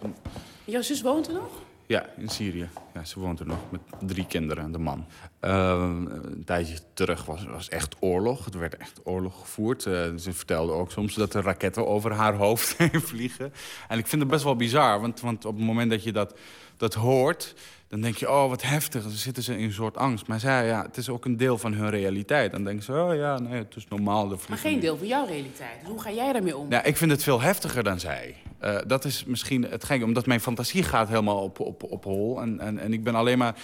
[0.65, 1.63] Jouw zus woont er nog?
[1.87, 2.69] Ja, in Syrië.
[2.95, 5.07] Ja, ze woont er nog met drie kinderen en de man.
[5.41, 8.45] Uh, een tijdje terug was, was echt oorlog.
[8.45, 9.87] Het werd echt oorlog gevoerd.
[9.87, 13.53] Uh, ze vertelde ook soms dat er raketten over haar hoofd heen vliegen.
[13.89, 16.39] En ik vind het best wel bizar, want, want op het moment dat je dat,
[16.83, 17.55] dat hoort
[17.93, 19.03] dan denk je, oh, wat heftig.
[19.03, 20.27] Dan zitten ze in een soort angst.
[20.27, 22.53] Maar zij, ja, het is ook een deel van hun realiteit.
[22.53, 24.29] Dan denken ze, oh ja, nee, het is normaal.
[24.29, 25.81] De maar geen deel van jouw realiteit.
[25.81, 26.71] Dus hoe ga jij daarmee om?
[26.71, 28.37] Ja, ik vind het veel heftiger dan zij.
[28.63, 32.41] Uh, dat is misschien het gek, omdat mijn fantasie gaat helemaal op, op, op hol.
[32.41, 33.55] En, en, en ik ben alleen maar...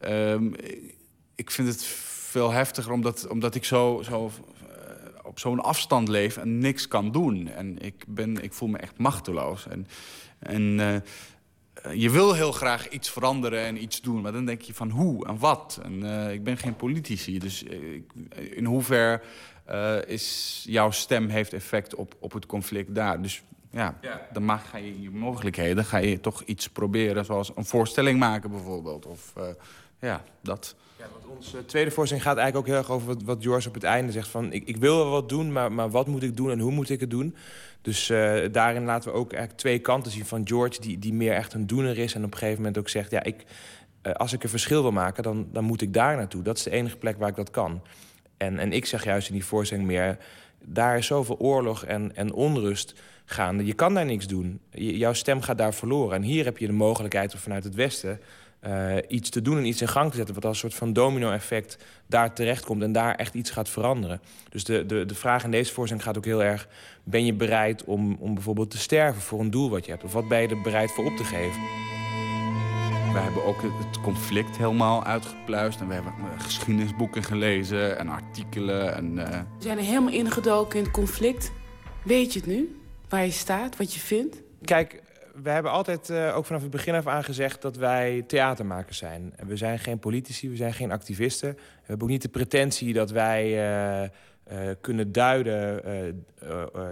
[0.00, 0.54] Um,
[1.34, 1.84] ik vind het
[2.30, 4.68] veel heftiger omdat, omdat ik zo, zo uh,
[5.22, 7.48] op zo'n afstand leef en niks kan doen.
[7.48, 9.66] En ik, ben, ik voel me echt machteloos.
[9.68, 9.86] En,
[10.38, 10.96] en uh,
[11.94, 15.26] je wil heel graag iets veranderen en iets doen, maar dan denk je van hoe
[15.26, 15.80] en wat.
[15.82, 17.62] En uh, ik ben geen politici, dus
[18.50, 19.22] in hoever
[19.70, 23.22] uh, is jouw stem heeft effect op, op het conflict daar.
[23.22, 24.26] Dus ja, ja.
[24.32, 28.50] dan mag, ga je je mogelijkheden, ga je toch iets proberen, zoals een voorstelling maken
[28.50, 29.06] bijvoorbeeld.
[29.06, 29.44] Of uh,
[30.00, 30.74] ja, dat.
[30.98, 33.74] Ja, want onze tweede voorstelling gaat eigenlijk ook heel erg over wat, wat George op
[33.74, 34.28] het einde zegt.
[34.28, 36.72] Van, ik, ik wil wel wat doen, maar, maar wat moet ik doen en hoe
[36.72, 37.36] moet ik het doen?
[37.82, 40.80] Dus eh, daarin laten we ook eigenlijk twee kanten zien van George...
[40.80, 43.10] Die, die meer echt een doener is en op een gegeven moment ook zegt...
[43.10, 43.44] ja, ik,
[44.02, 46.42] eh, als ik een verschil wil maken, dan, dan moet ik daar naartoe.
[46.42, 47.82] Dat is de enige plek waar ik dat kan.
[48.36, 50.18] En, en ik zeg juist in die voorstelling meer...
[50.64, 53.64] daar is zoveel oorlog en, en onrust gaande.
[53.64, 54.60] Je kan daar niks doen.
[54.70, 56.16] Jouw stem gaat daar verloren.
[56.16, 58.20] En hier heb je de mogelijkheid om vanuit het Westen...
[58.60, 60.34] eh, iets te doen en iets in gang te zetten...
[60.34, 62.82] wat als een soort van domino-effect daar terechtkomt...
[62.82, 64.20] en daar echt iets gaat veranderen.
[64.48, 66.68] Dus de, de, de vraag in deze voorstelling gaat ook heel erg...
[67.04, 70.04] ben je bereid om, om bijvoorbeeld te sterven voor een doel wat je hebt?
[70.04, 71.60] Of wat ben je er bereid voor op te geven?
[73.12, 75.80] We hebben ook het- conflict helemaal uitgepluist.
[75.80, 78.94] En we hebben eh, geschiedenisboeken gelezen en artikelen.
[78.94, 81.52] En, eh, We zijn er helemaal ingedoken in het conflict.
[82.04, 82.80] Weet je het nu?
[83.08, 84.42] Waar je staat, wat je vindt?
[84.64, 85.02] Kijk,
[85.42, 89.34] we hebben altijd eh, ook vanaf het begin af aan gezegd dat wij theatermakers zijn.
[89.46, 91.52] We zijn geen politici, we zijn geen activisten.
[91.52, 94.10] We hebben ook niet de pretentie dat wij eh, eh,
[94.80, 96.24] kunnen duiden...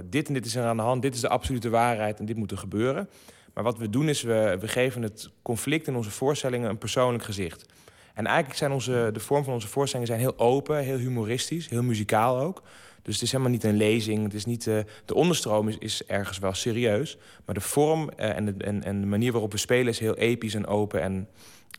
[0.04, 2.36] dit en dit is er aan de hand, dit is de absolute waarheid en dit
[2.36, 3.08] moet er gebeuren.
[3.54, 7.24] Maar wat we doen is, we, we geven het conflict in onze voorstellingen een persoonlijk
[7.24, 7.66] gezicht.
[8.14, 11.82] En eigenlijk zijn onze, de vorm van onze voorstellingen zijn heel open, heel humoristisch, heel
[11.82, 12.62] muzikaal ook.
[13.08, 14.22] Dus het is helemaal niet een lezing.
[14.22, 17.18] Het is niet, eh, de onderstroom is, is ergens wel serieus.
[17.44, 20.16] Maar de vorm eh, en, de, en, en de manier waarop we spelen is heel
[20.16, 21.28] episch en open en,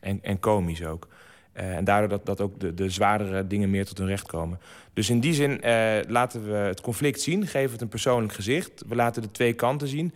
[0.02, 1.08] en, en komisch ook.
[1.52, 4.60] Eh, en daardoor dat, dat ook de, de zwaardere dingen meer tot hun recht komen.
[4.94, 5.60] Dus in die zin
[6.08, 8.84] laten we het conflict zien, geven het een persoonlijk gezicht.
[8.88, 10.14] We laten de twee kanten zien.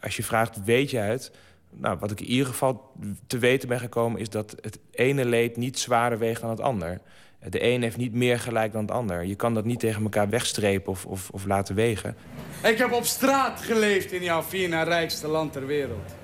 [0.00, 1.32] Als je vraagt, weet je het?
[1.70, 2.92] Nou, wat ik in ieder geval
[3.26, 4.20] te weten ben gekomen...
[4.20, 7.00] is dat het ene leed niet zwaarder weegt dan het ander.
[7.48, 9.24] De een heeft niet meer gelijk dan het ander.
[9.24, 12.16] Je kan dat niet tegen elkaar wegstrepen of, of, of laten wegen.
[12.62, 16.14] Ik heb op straat geleefd in jouw vier na rijkste land ter wereld.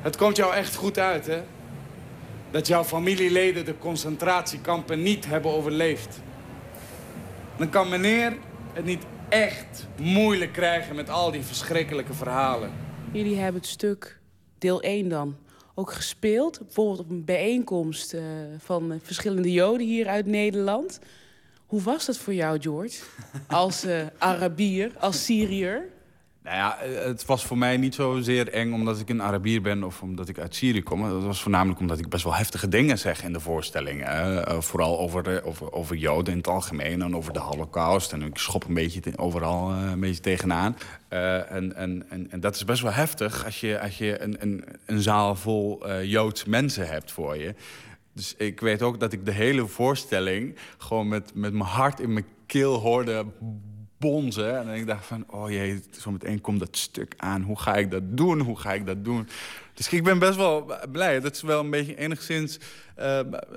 [0.00, 1.42] Het komt jou echt goed uit, hè?
[2.50, 6.20] Dat jouw familieleden de concentratiekampen niet hebben overleefd.
[7.56, 8.36] Dan kan meneer
[8.72, 12.70] het niet echt moeilijk krijgen met al die verschrikkelijke verhalen.
[13.12, 14.18] Jullie hebben het stuk
[14.58, 15.36] deel 1 dan
[15.80, 16.58] ook gespeeld.
[16.58, 18.22] Bijvoorbeeld op een bijeenkomst eh,
[18.58, 20.98] van eh, verschillende Joden hier uit Nederland.
[21.66, 23.02] Hoe was dat voor jou, George?
[23.46, 25.88] Als eh, Arabier, als Syriër?
[26.42, 29.84] Nou ja, eh, het was voor mij niet zozeer eng omdat ik een Arabier ben
[29.84, 31.04] of omdat ik uit Syrië kom.
[31.04, 34.02] Het was voornamelijk omdat ik best wel heftige dingen zeg in de voorstelling.
[34.02, 38.12] eh, vooral over, de, over, over Joden in het algemeen en over de Holocaust.
[38.12, 40.76] En ik schop een beetje overal eh, een beetje tegenaan.
[41.08, 44.64] En, en, en, en dat is best wel heftig als je, als je een, een,
[44.86, 47.54] een zaal vol Joodse mensen hebt voor je.
[48.12, 52.12] Dus ik weet ook dat ik de hele voorstelling gewoon met, met mijn hart in
[52.12, 53.24] mijn keel hoorde
[54.00, 54.58] bonzen.
[54.58, 57.42] En ik dacht van, oh jee, zo meteen komt dat stuk aan.
[57.42, 58.40] Hoe ga ik dat doen?
[58.40, 59.28] Hoe ga ik dat doen?
[59.74, 62.58] Dus ik ben best wel blij dat ze wel een beetje enigszins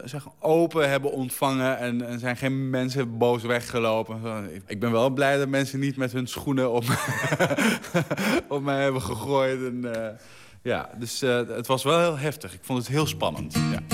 [0.04, 1.78] zeg, open hebben ontvangen.
[1.78, 4.50] En, en zijn geen mensen boos weggelopen.
[4.68, 6.84] Ik ben wel blij dat mensen niet met hun schoenen op,
[8.48, 9.60] op mij hebben gegooid.
[9.64, 10.18] En, eh,
[10.62, 12.54] ja, dus eh, het was wel heel heftig.
[12.54, 13.54] Ik vond het heel spannend.
[13.54, 13.93] Ja.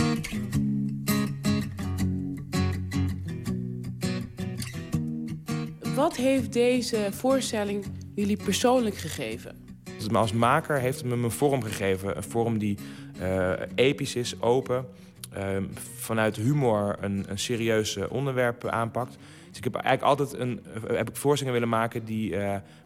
[6.00, 7.86] Wat heeft deze voorstelling
[8.16, 9.56] jullie persoonlijk gegeven?
[9.98, 12.18] Dus als maker heeft het me een vorm gegeven.
[12.18, 12.78] Een vorm die
[13.20, 14.86] eh, episch is, open.
[15.32, 15.58] eh,
[15.98, 19.18] vanuit humor een, een serieus eh, onderwerp aanpakt.
[19.48, 22.36] Dus ik heb eigenlijk altijd een, eh, heb ik voorstellingen willen maken die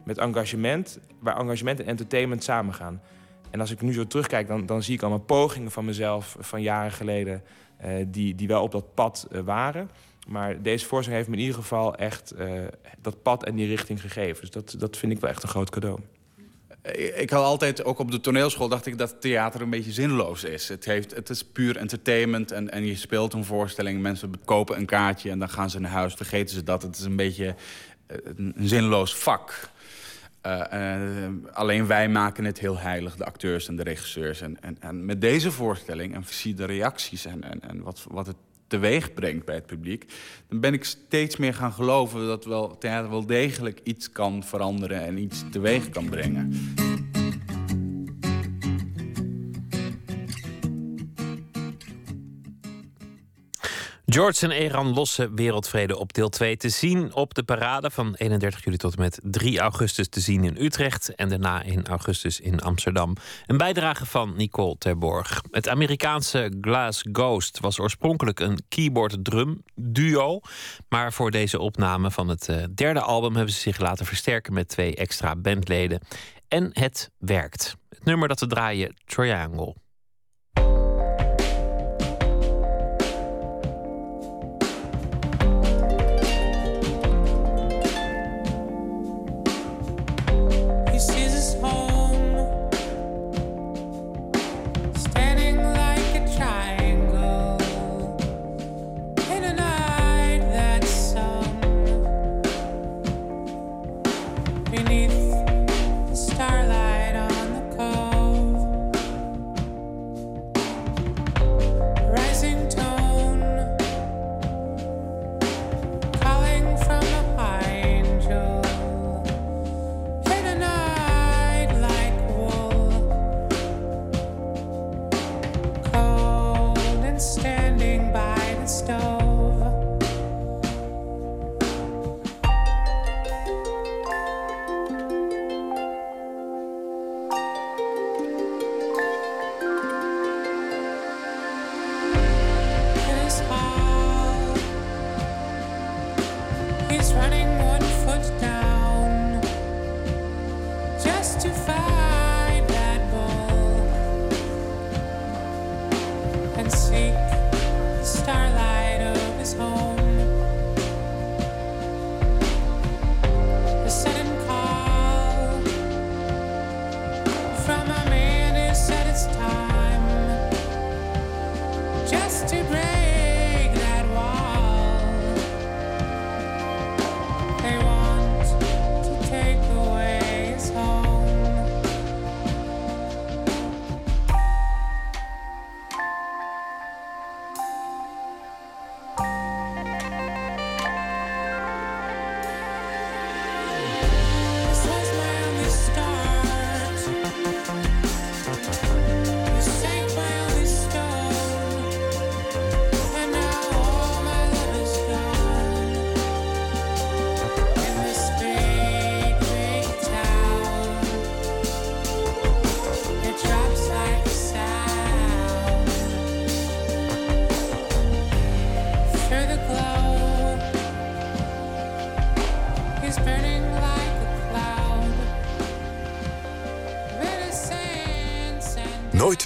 [0.04, 3.00] met engagement, waar engagement en entertainment samengaan.
[3.50, 6.62] En als ik nu zo terugkijk, dan, dan zie ik allemaal pogingen van mezelf van
[6.62, 7.42] jaren geleden,
[8.06, 9.90] die, die wel op dat pad waren.
[10.26, 12.52] Maar deze voorstelling heeft me in ieder geval echt eh,
[13.00, 14.40] dat pad en die richting gegeven.
[14.40, 16.00] Dus dat, dat vind ik wel echt een groot cadeau.
[16.82, 20.44] Ik ik had altijd, ook op de toneelschool, dacht ik dat theater een beetje zinloos
[20.44, 20.68] is.
[20.68, 24.00] Het, heeft, het is puur entertainment en, en je speelt een voorstelling.
[24.00, 26.82] Mensen kopen een kaartje en dan gaan ze naar huis, vergeten ze dat.
[26.82, 27.54] Het is een beetje
[28.06, 29.68] eh, een zinloos vak.
[30.40, 34.40] Eh, eh, alleen wij maken het heel heilig, de acteurs en de regisseurs.
[34.40, 38.26] En, en, en met deze voorstelling, en zie de reacties en, en, en wat, wat
[38.26, 38.36] het
[38.74, 40.04] teweeg brengt bij het publiek...
[40.48, 45.04] dan ben ik steeds meer gaan geloven dat wel, theater wel degelijk iets kan veranderen...
[45.04, 46.74] en iets teweeg kan brengen.
[54.14, 58.64] George en Eran lossen wereldvrede op deel 2 te zien op de parade van 31
[58.64, 62.60] juli tot en met 3 augustus te zien in Utrecht en daarna in augustus in
[62.60, 63.16] Amsterdam.
[63.46, 65.42] Een bijdrage van Nicole Terborg.
[65.50, 70.40] Het Amerikaanse Glass Ghost was oorspronkelijk een keyboard-drum duo,
[70.88, 74.68] maar voor deze opname van het eh, derde album hebben ze zich laten versterken met
[74.68, 76.00] twee extra bandleden.
[76.48, 77.76] En het werkt.
[77.88, 79.83] Het nummer dat we draaien, Triangle.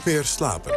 [0.08, 0.72] Meer slapen.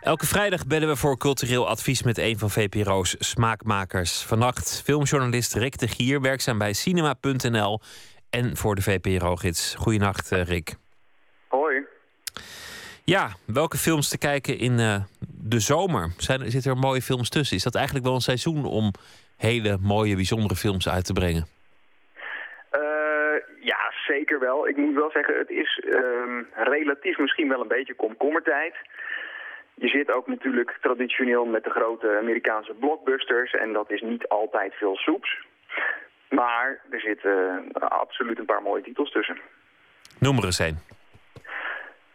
[0.00, 4.22] Elke vrijdag bellen we voor cultureel advies met een van VPRO's smaakmakers.
[4.22, 7.80] Vannacht filmjournalist Rick de Gier, werkzaam bij cinema.nl
[8.30, 9.74] en voor de VPRO-gids.
[9.74, 10.76] Goedenacht, eh, Rick.
[11.48, 11.82] Hoi.
[13.04, 16.12] Ja, welke films te kijken in uh, de zomer?
[16.16, 17.56] Zijn, zitten er mooie films tussen?
[17.56, 18.92] Is dat eigenlijk wel een seizoen om
[19.36, 21.57] hele mooie, bijzondere films uit te brengen?
[24.08, 24.68] Zeker wel.
[24.68, 28.74] Ik moet wel zeggen, het is uh, relatief misschien wel een beetje komkommertijd.
[29.74, 34.74] Je zit ook natuurlijk traditioneel met de grote Amerikaanse blockbusters en dat is niet altijd
[34.74, 35.38] veel soeps.
[36.28, 39.38] Maar er zitten absoluut een paar mooie titels tussen.
[40.18, 40.78] Noem er eens een.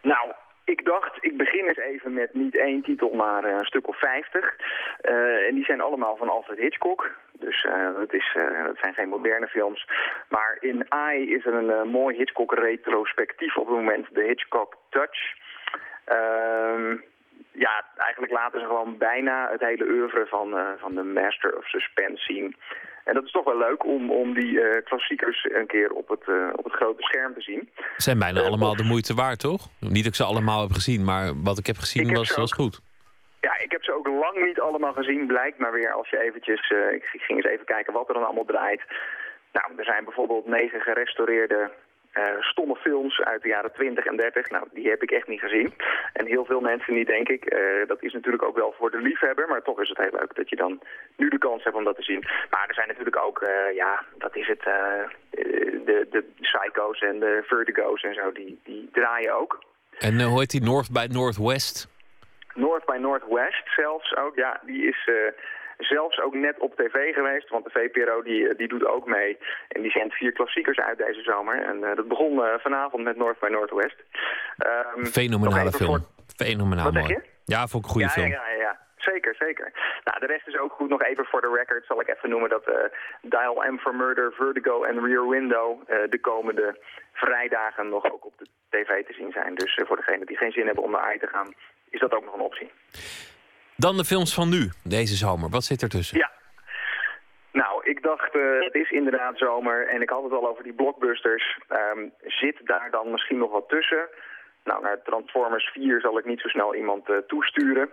[0.01, 0.31] Nou,
[0.65, 4.55] ik dacht, ik begin eens even met niet één titel, maar een stuk of vijftig.
[5.01, 7.11] Uh, en die zijn allemaal van Alfred Hitchcock.
[7.31, 9.87] Dus uh, dat, is, uh, zijn geen moderne films.
[10.29, 15.35] Maar in AI is er een mooi Hitchcock-retrospectief op het moment, de Hitchcock Touch.
[16.05, 16.97] Ehm,
[17.51, 22.23] ja, eigenlijk laten ze gewoon bijna het hele oeuvre van, van de Master of Suspense
[22.23, 22.55] zien.
[23.03, 26.23] En dat is toch wel leuk om, om die uh, klassiekers een keer op het,
[26.27, 27.69] uh, op het grote scherm te zien.
[27.97, 29.67] Zijn bijna uh, allemaal de moeite waard, toch?
[29.79, 32.37] Niet dat ik ze allemaal heb gezien, maar wat ik heb gezien ik was, heb
[32.37, 32.79] was goed.
[33.41, 35.27] Ja, ik heb ze ook lang niet allemaal gezien.
[35.27, 36.69] Blijkt maar weer als je eventjes...
[36.91, 38.81] ik ging eens even kijken wat er dan allemaal draait.
[39.51, 41.71] Nou, er zijn bijvoorbeeld negen gerestaureerde
[42.39, 44.49] stomme films uit de jaren 20 en 30.
[44.49, 45.73] Nou, die heb ik echt niet gezien.
[46.13, 47.53] En heel veel mensen niet, denk ik.
[47.53, 49.47] Uh, dat is natuurlijk ook wel voor de liefhebber.
[49.47, 50.81] Maar toch is het heel leuk dat je dan
[51.15, 52.19] nu de kans hebt om dat te zien.
[52.49, 54.63] Maar er zijn natuurlijk ook, uh, ja, dat is het,
[55.85, 58.31] de, de Psycho's en de Vertigo's en zo.
[58.31, 59.63] Die, die draaien ook.
[59.99, 61.87] En hoe heet die North by Northwest?
[62.53, 64.59] North by Northwest zelfs ook, ja.
[64.65, 65.09] Die is
[65.85, 67.49] zelfs ook net op tv geweest.
[67.49, 69.37] Want de VPRO die, die doet ook mee.
[69.67, 71.63] En die zendt vier klassiekers uit deze zomer.
[71.63, 74.03] En uh, dat begon uh, vanavond met North by Northwest.
[74.95, 75.89] Um, Fenomenale film.
[75.89, 75.99] Voor...
[76.35, 77.19] Fenomenaal Wat mooi.
[77.45, 78.27] Ja, vond ik een goede ja, film.
[78.27, 78.81] Ja, ja, ja.
[78.95, 79.71] Zeker, zeker.
[80.03, 80.89] Nou, de rest is ook goed.
[80.89, 82.75] Nog even voor de record zal ik even noemen dat uh,
[83.21, 86.79] Dial M for Murder, Vertigo en Rear Window de komende
[87.13, 89.55] vrijdagen nog ook op de tv te zien zijn.
[89.55, 91.53] Dus voor degenen die geen zin hebben om naar AI te gaan,
[91.89, 92.71] is dat ook nog een optie.
[93.75, 95.49] Dan de films van nu, deze zomer.
[95.49, 96.17] Wat zit er tussen?
[96.17, 96.31] Ja.
[97.51, 100.73] Nou, ik dacht, uh, het is inderdaad zomer en ik had het al over die
[100.73, 101.57] blockbusters.
[101.69, 104.09] Um, zit daar dan misschien nog wat tussen?
[104.63, 107.89] Nou, naar Transformers 4 zal ik niet zo snel iemand uh, toesturen.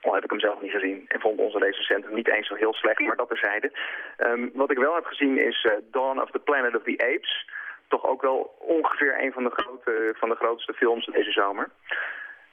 [0.00, 2.74] Al heb ik hem zelf niet gezien en vond onze recensent niet eens zo heel
[2.74, 3.72] slecht, maar dat terzijde.
[4.18, 7.48] Um, wat ik wel heb gezien is uh, Dawn of the Planet of the Apes.
[7.88, 11.70] Toch ook wel ongeveer een van de, grote, van de grootste films deze zomer.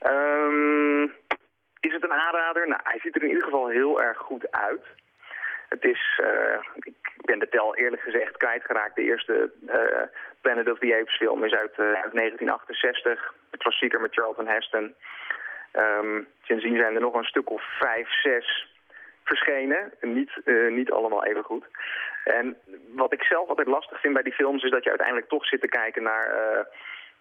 [0.05, 1.13] Um,
[1.87, 2.67] is het een aanrader?
[2.67, 4.85] Nou, hij ziet er in ieder geval heel erg goed uit.
[5.69, 8.95] Het is, uh, ik ben de tel eerlijk gezegd kwijtgeraakt.
[8.95, 10.01] De eerste uh,
[10.41, 13.33] Planet of the Apes film is uit, uh, uit 1968.
[13.49, 14.95] De klassieker met Charlton Heston.
[15.73, 18.67] Um, sindsdien zijn er nog een stuk of vijf, zes
[19.23, 19.93] verschenen.
[20.01, 20.31] Niet,
[20.69, 21.65] niet allemaal even goed.
[22.23, 22.57] En
[22.95, 24.63] wat ik zelf altijd lastig vind bij die films...
[24.63, 26.27] is dat je uiteindelijk toch zit te kijken naar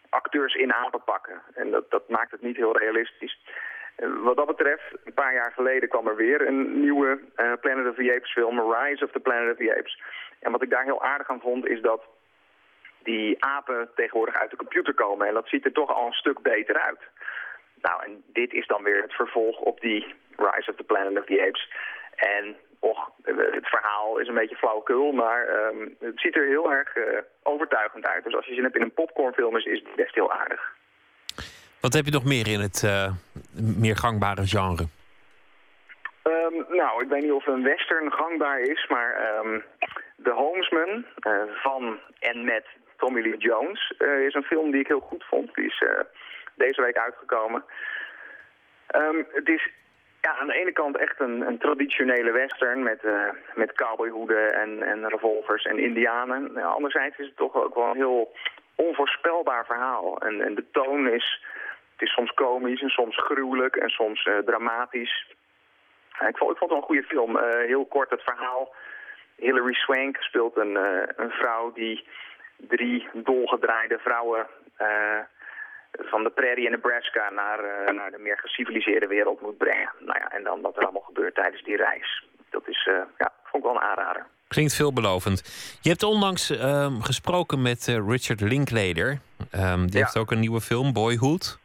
[0.09, 1.43] acteurs in apenpakken.
[1.55, 3.39] En dat, dat maakt het niet heel realistisch.
[3.97, 7.95] Wat dat betreft, een paar jaar geleden kwam er weer een nieuwe uh, Planet of
[7.95, 10.03] the Apes film, Rise of the Planet of the Apes.
[10.41, 12.03] En wat ik daar heel aardig aan vond, is dat
[13.03, 15.27] die apen tegenwoordig uit de computer komen.
[15.27, 17.01] En dat ziet er toch al een stuk beter uit.
[17.81, 21.25] Nou, en dit is dan weer het vervolg op die Rise of the Planet of
[21.25, 21.71] the Apes.
[22.15, 26.97] En och, het verhaal is een beetje flauwekul, maar um, het ziet er heel erg
[27.43, 28.25] overtuigend uit.
[28.25, 30.81] Dus als je zin hebt in een popcornfilm is, is het best heel aardig.
[31.83, 33.11] Wat heb je nog meer in het uh,
[33.79, 34.87] meer gangbare genre?
[36.25, 39.63] Um, nou, ik weet niet of een western gangbaar is, maar um,
[40.23, 42.67] The Homesman uh, van en met
[42.97, 45.55] Tommy Lee Jones uh, is een film die ik heel goed vond.
[45.55, 45.85] Die is
[46.55, 47.65] deze week uitgekomen.
[48.97, 49.71] Um, het is
[50.21, 53.03] ja, aan de ene kant echt een, een traditionele western met,
[53.55, 56.53] met cowboyhoeden en, en revolvers en indianen.
[56.53, 58.33] Nou, anderzijds is het toch ook wel een heel
[58.75, 60.19] onvoorspelbaar verhaal.
[60.19, 61.45] En, en de toon is
[62.03, 65.27] het is soms komisch en soms gruwelijk en soms uh, dramatisch.
[66.23, 67.37] Uh, ik, vond, ik vond het wel een goede film.
[67.37, 68.75] Uh, heel kort het verhaal.
[69.37, 70.75] Hilary Swank speelt een,
[71.17, 72.07] een vrouw die
[72.57, 74.47] drie dolgedraaide vrouwen
[75.93, 77.61] van de prairie in Nebraska naar,
[77.95, 79.91] naar de meer geciviliseerde wereld moet brengen.
[79.99, 82.25] Nou ja, en dan wat er allemaal gebeurt tijdens die reis.
[82.51, 82.89] Dat is,
[83.19, 84.27] ja, vond ik wel een aanrader.
[84.49, 85.41] Klinkt veelbelovend.
[85.81, 89.19] Je hebt onlangs um, gesproken met Richard Linklater.
[89.55, 90.05] Um, die ja.
[90.05, 91.61] heeft ook een nieuwe film, Boyhood.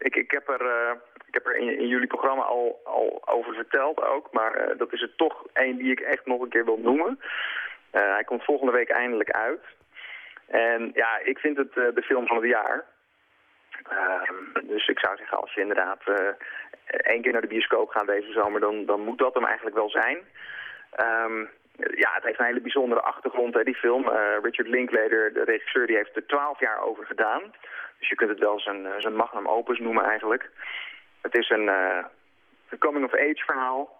[0.00, 0.92] Ik, ik heb er, uh,
[1.26, 4.32] ik heb er in, jullie programma al, al over verteld ook.
[4.32, 7.20] Maar uh, dat is er toch één die ik echt nog een keer wil noemen.
[7.90, 9.64] Eh, hij komt volgende week eindelijk uit.
[10.46, 12.84] En ja, ik vind het eh, de film van het jaar.
[13.88, 16.02] Ehm, dus ik zou zeggen, als je inderdaad
[16.84, 19.90] één keer naar de bioscoop gaat deze zomer, dan, dan moet dat hem eigenlijk wel
[19.90, 20.18] zijn.
[20.90, 21.44] Ehm,
[21.80, 24.08] ja, het heeft een hele bijzondere achtergrond, hè, die film.
[24.42, 27.42] Richard Linklater, de regisseur, die heeft er twaalf jaar over gedaan.
[27.98, 30.50] Dus je kunt het wel zijn, zijn magnum opus noemen eigenlijk.
[31.20, 31.68] Het is een,
[32.68, 33.98] een coming-of-age verhaal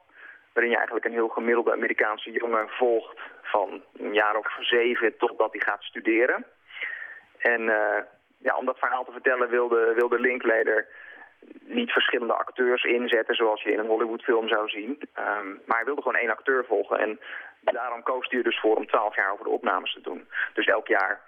[0.52, 5.52] waarin je eigenlijk een heel gemiddelde Amerikaanse jongen volgt van een jaar of zeven totdat
[5.52, 6.46] hij gaat studeren.
[7.38, 7.62] En
[8.38, 10.86] ja, om dat verhaal te vertellen wilde, wilde Linklater
[11.60, 14.90] niet verschillende acteurs inzetten zoals je in een Hollywoodfilm zou zien.
[15.18, 17.20] Um, maar hij wilde gewoon één acteur volgen en
[17.60, 20.28] daarom koos hij er dus voor om twaalf jaar over de opnames te doen.
[20.54, 21.20] Dus elk jaar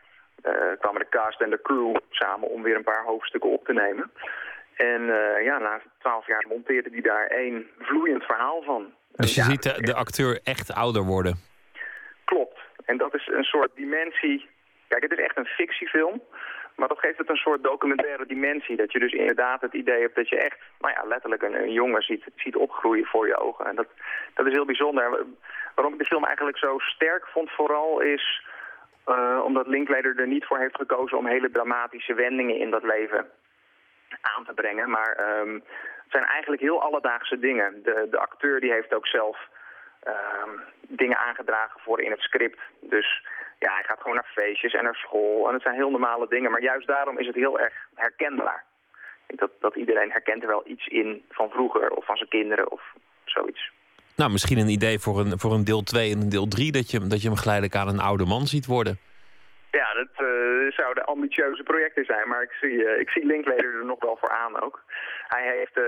[0.45, 3.73] uh, kwamen de cast en de crew samen om weer een paar hoofdstukken op te
[3.73, 4.11] nemen.
[4.77, 8.95] En uh, ja, na twaalf jaar monteerde hij daar één vloeiend verhaal van.
[9.13, 11.37] Dus je ziet de, de, acteur echt ouder worden?
[12.25, 12.59] Klopt.
[12.85, 14.51] En dat is een soort dimensie...
[14.89, 16.23] Kijk, het is echt een fictiefilm.
[16.77, 18.77] Maar dat geeft het een soort documentaire dimensie.
[18.77, 21.73] Dat je dus inderdaad het idee hebt dat je echt, nou ja, letterlijk een, een
[21.73, 23.67] jongen ziet, ziet opgroeien voor je ogen.
[23.67, 23.87] En dat,
[24.35, 25.25] dat is heel bijzonder.
[25.75, 28.43] Waarom ik de film eigenlijk zo sterk vond vooral is...
[29.07, 33.31] Uh, omdat Linklater er niet voor heeft gekozen om hele dramatische wendingen in dat leven
[34.21, 34.91] aan te brengen.
[34.91, 35.65] Maar um,
[36.09, 37.83] zijn eigenlijk heel alledaagse dingen.
[37.83, 39.49] De, de acteur die heeft ook zelf
[40.07, 40.15] uh,
[40.89, 42.61] dingen aangedragen voor in het script.
[42.81, 43.27] Dus
[43.59, 45.49] ja, hij gaat gewoon naar feestjes en naar school.
[45.49, 46.51] En het zijn heel normale dingen.
[46.51, 48.65] Maar juist daarom is het heel erg herkenbaar.
[49.27, 52.29] Ik denk dat, dat iedereen herkent er wel iets in van vroeger of van zijn
[52.29, 52.83] kinderen of
[53.25, 53.71] zoiets.
[54.17, 56.73] Nou, misschien een idee voor een, voor een deel 2 en een deel 3...
[56.73, 58.99] Dat je, dat je hem geleidelijk aan een oude man ziet worden.
[59.71, 63.85] Ja, dat uh, zouden ambitieuze projecten zijn, maar ik zie, uh, ik zie Linklater er
[63.85, 64.83] nog wel voor aan ook.
[65.29, 65.85] Hij heeft uh,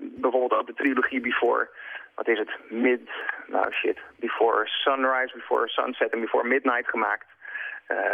[0.00, 1.68] bijvoorbeeld ook de trilogie Before,
[2.14, 3.10] wat is het, Mid,
[3.46, 7.26] nou shit, Before Sunrise, Before Sunset en Before Midnight gemaakt.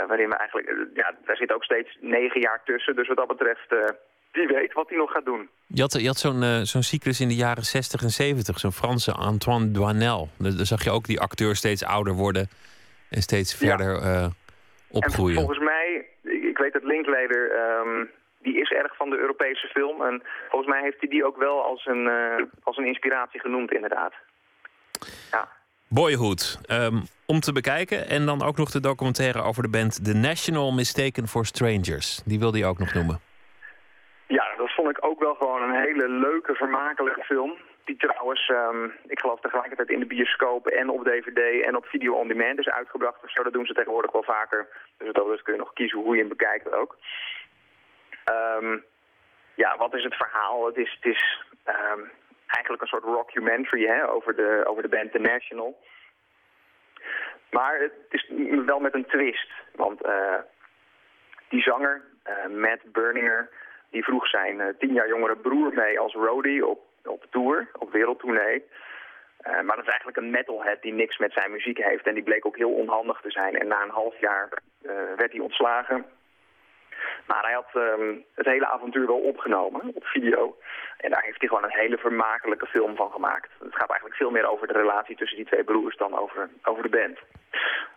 [0.08, 3.68] waarin we eigenlijk, ja, daar zit ook steeds negen jaar tussen, dus wat dat betreft,
[4.34, 5.48] wie weet wat hij nog gaat doen.
[5.66, 9.12] Je had, je had zo'n zo'n cyclus in de jaren 60 en 70, zo'n Franse
[9.12, 10.28] Antoine Doinel.
[10.38, 12.48] Daar, zag je ook die acteur steeds ouder worden
[13.10, 14.02] en steeds verder...
[14.02, 14.30] Ja
[14.94, 15.36] opgroeien.
[15.36, 20.02] En volgens mij, ik weet dat Linklater, um, die is erg van de Europese film.
[20.02, 23.72] En volgens mij heeft hij die ook wel als een, uh, als een inspiratie genoemd,
[23.72, 24.12] inderdaad.
[25.30, 25.48] Ja.
[25.88, 28.08] Boyhood, um, om te bekijken.
[28.08, 32.22] En dan ook nog de documentaire over de band The National Mistaken for Strangers.
[32.24, 33.20] Die wilde je ook nog noemen.
[34.84, 37.56] Vond ik ook wel gewoon een hele leuke, vermakelijke film.
[37.84, 42.14] Die trouwens, um, ik geloof tegelijkertijd in de bioscoop en op DVD en op video
[42.14, 43.20] on demand is uitgebracht.
[43.26, 44.68] Zo, dat doen ze tegenwoordig wel vaker.
[44.98, 46.96] Dus dat kun je nog kiezen hoe je hem bekijkt ook.
[48.60, 48.84] Um,
[49.54, 50.66] ja, wat is het verhaal?
[50.66, 52.10] Het is, het is um,
[52.46, 55.78] eigenlijk een soort rockumentary over, de, over de band The National.
[57.50, 58.30] Maar het is
[58.66, 59.50] wel met een twist.
[59.74, 60.38] Want uh,
[61.48, 63.50] die zanger, uh, Matt Berninger,
[63.94, 67.92] die vroeg zijn uh, tien jaar jongere broer mee als roadie op op tour, op
[67.92, 68.64] wereldtournee.
[69.46, 72.06] Uh, maar dat is eigenlijk een metalhead die niks met zijn muziek heeft.
[72.06, 73.58] En die bleek ook heel onhandig te zijn.
[73.58, 74.48] En na een half jaar
[74.82, 76.06] uh, werd hij ontslagen.
[77.26, 80.56] Maar hij had um, het hele avontuur wel opgenomen op video.
[80.96, 83.50] En daar heeft hij gewoon een hele vermakelijke film van gemaakt.
[83.58, 86.82] Het gaat eigenlijk veel meer over de relatie tussen die twee broers dan over, over
[86.82, 87.18] de band.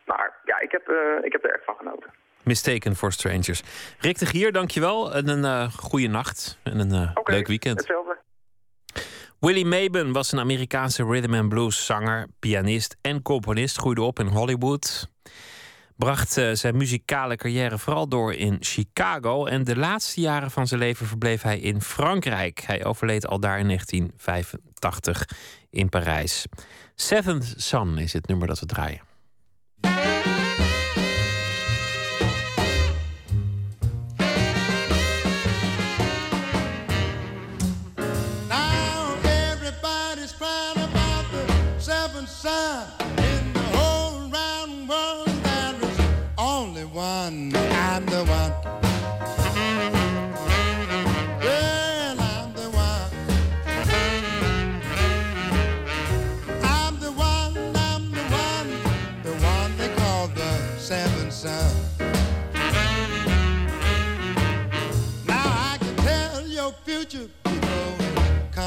[0.06, 0.90] Maar ja, ik heb,
[1.22, 2.12] ik heb er erg van genoten.
[2.48, 3.62] Mistaken for Strangers.
[4.00, 5.14] Rick de Gier, dankjewel.
[5.14, 6.60] En een uh, goede nacht.
[6.64, 7.78] En een okay, leuk weekend.
[7.78, 8.18] Hetzelfde.
[9.40, 13.78] Willie Maben was een Amerikaanse rhythm and blues zanger, pianist en componist.
[13.78, 15.10] Groeide op in Hollywood.
[15.96, 19.46] Bracht uh, zijn muzikale carrière vooral door in Chicago.
[19.46, 22.64] En de laatste jaren van zijn leven verbleef hij in Frankrijk.
[22.66, 25.26] Hij overleed al daar in 1985
[25.70, 26.46] in Parijs.
[26.96, 29.02] Seventh Son is het nummer dat we draaien.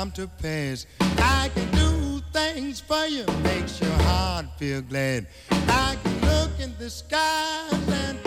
[0.09, 0.87] To pass.
[1.19, 5.27] I can do things for you, makes your heart feel glad.
[5.51, 8.19] I can look in the skies and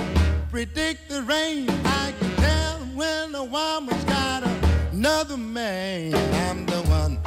[0.52, 1.68] predict the rain.
[1.84, 4.44] I can tell when a woman's got
[4.92, 6.14] another man.
[6.48, 7.18] I'm the one.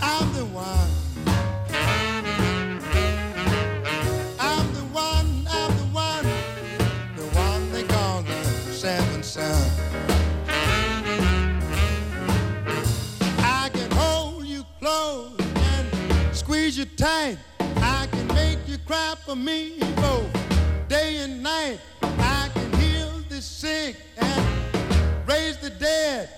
[0.00, 0.97] I'm the one.
[16.78, 17.36] you tight.
[17.58, 20.30] I can make you cry for me both
[20.86, 21.80] day and night.
[22.02, 26.37] I can heal the sick and raise the dead.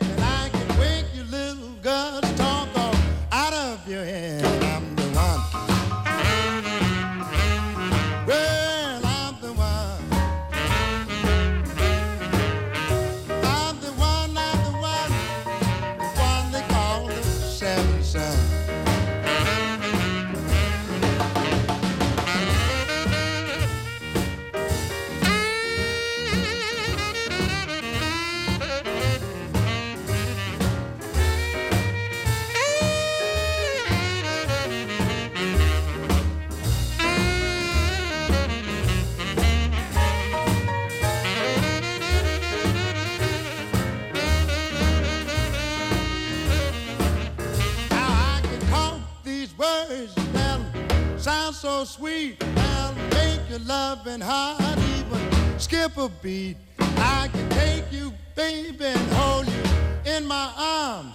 [51.61, 56.57] So sweet I'll make your loving heart even skip a beat.
[56.79, 59.63] I can take you, baby, and hold you
[60.11, 61.13] in my arms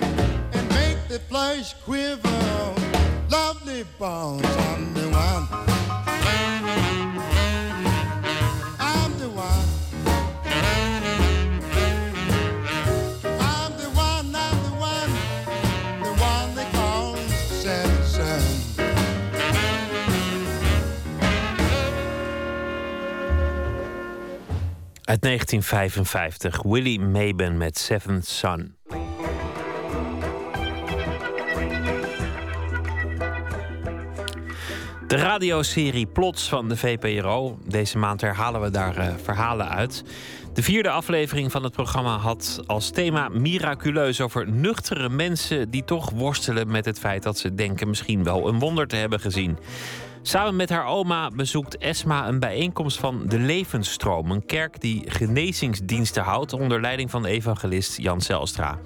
[0.54, 2.30] and make the flesh quiver.
[3.28, 5.48] Lovely bones, I'm the one.
[25.06, 28.76] Uit 1955, Willie Maben met Seventh Son.
[35.08, 37.60] De radioserie Plots van de VPRO.
[37.68, 40.04] Deze maand herhalen we daar eh, verhalen uit.
[40.54, 46.10] De vierde aflevering van het programma had als thema miraculeus over nuchtere mensen die toch
[46.10, 49.58] worstelen met het feit dat ze denken misschien wel een wonder te hebben gezien.
[50.28, 56.24] Samen met haar oma bezoekt Esma een bijeenkomst van de Levensstroom, een kerk die genezingsdiensten
[56.24, 58.80] houdt onder leiding van de evangelist Jan Zelstra.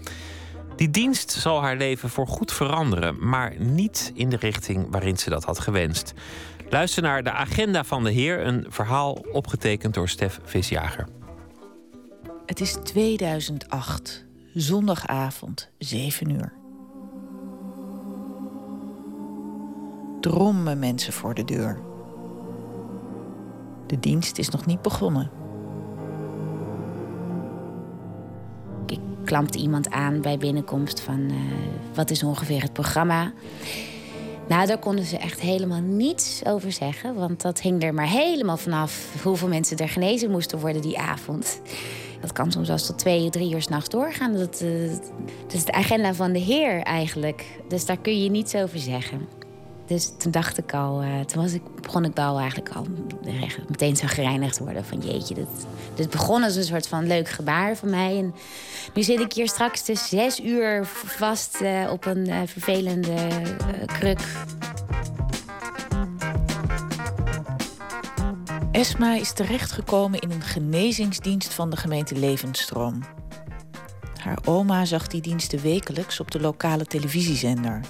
[0.75, 5.43] Die dienst zal haar leven voorgoed veranderen, maar niet in de richting waarin ze dat
[5.43, 6.13] had gewenst.
[6.69, 11.07] Luister naar de agenda van de Heer, een verhaal opgetekend door Stef Visjager.
[12.45, 16.58] Het is 2008, zondagavond, 7 uur.
[20.19, 21.79] Drommen mensen voor de deur.
[23.87, 25.31] De dienst is nog niet begonnen.
[28.85, 31.35] Ik klampte iemand aan bij binnenkomst van eh,
[31.93, 33.31] wat is ongeveer het programma.
[34.47, 37.15] Nou, daar konden ze echt helemaal niets over zeggen.
[37.15, 41.61] Want dat hing er maar helemaal vanaf hoeveel mensen er genezen moesten worden die avond.
[42.21, 44.33] Dat kan soms zelfs tot twee, drie uur s'nachts doorgaan.
[44.33, 44.89] Dat, eh,
[45.41, 47.45] dat is de agenda van de Heer eigenlijk.
[47.67, 49.38] Dus daar kun je niets over zeggen.
[49.89, 52.85] Dus toen dacht ik al, eh, toen was ik, begon ik wel eigenlijk al
[53.41, 54.85] echt meteen zo gereinigd worden.
[54.85, 55.35] Van jeetje,
[55.95, 58.17] dit, begon als een soort van leuk gebaar van mij.
[58.17, 58.33] En
[58.93, 63.85] nu zit ik hier straks de zes uur vast eh, op een eh, vervelende eh,
[63.85, 64.21] kruk.
[68.71, 73.03] Esma is terechtgekomen in een genezingsdienst van de gemeente Levensstroom.
[74.17, 77.81] Haar oma zag die diensten wekelijks op de lokale televisiezender.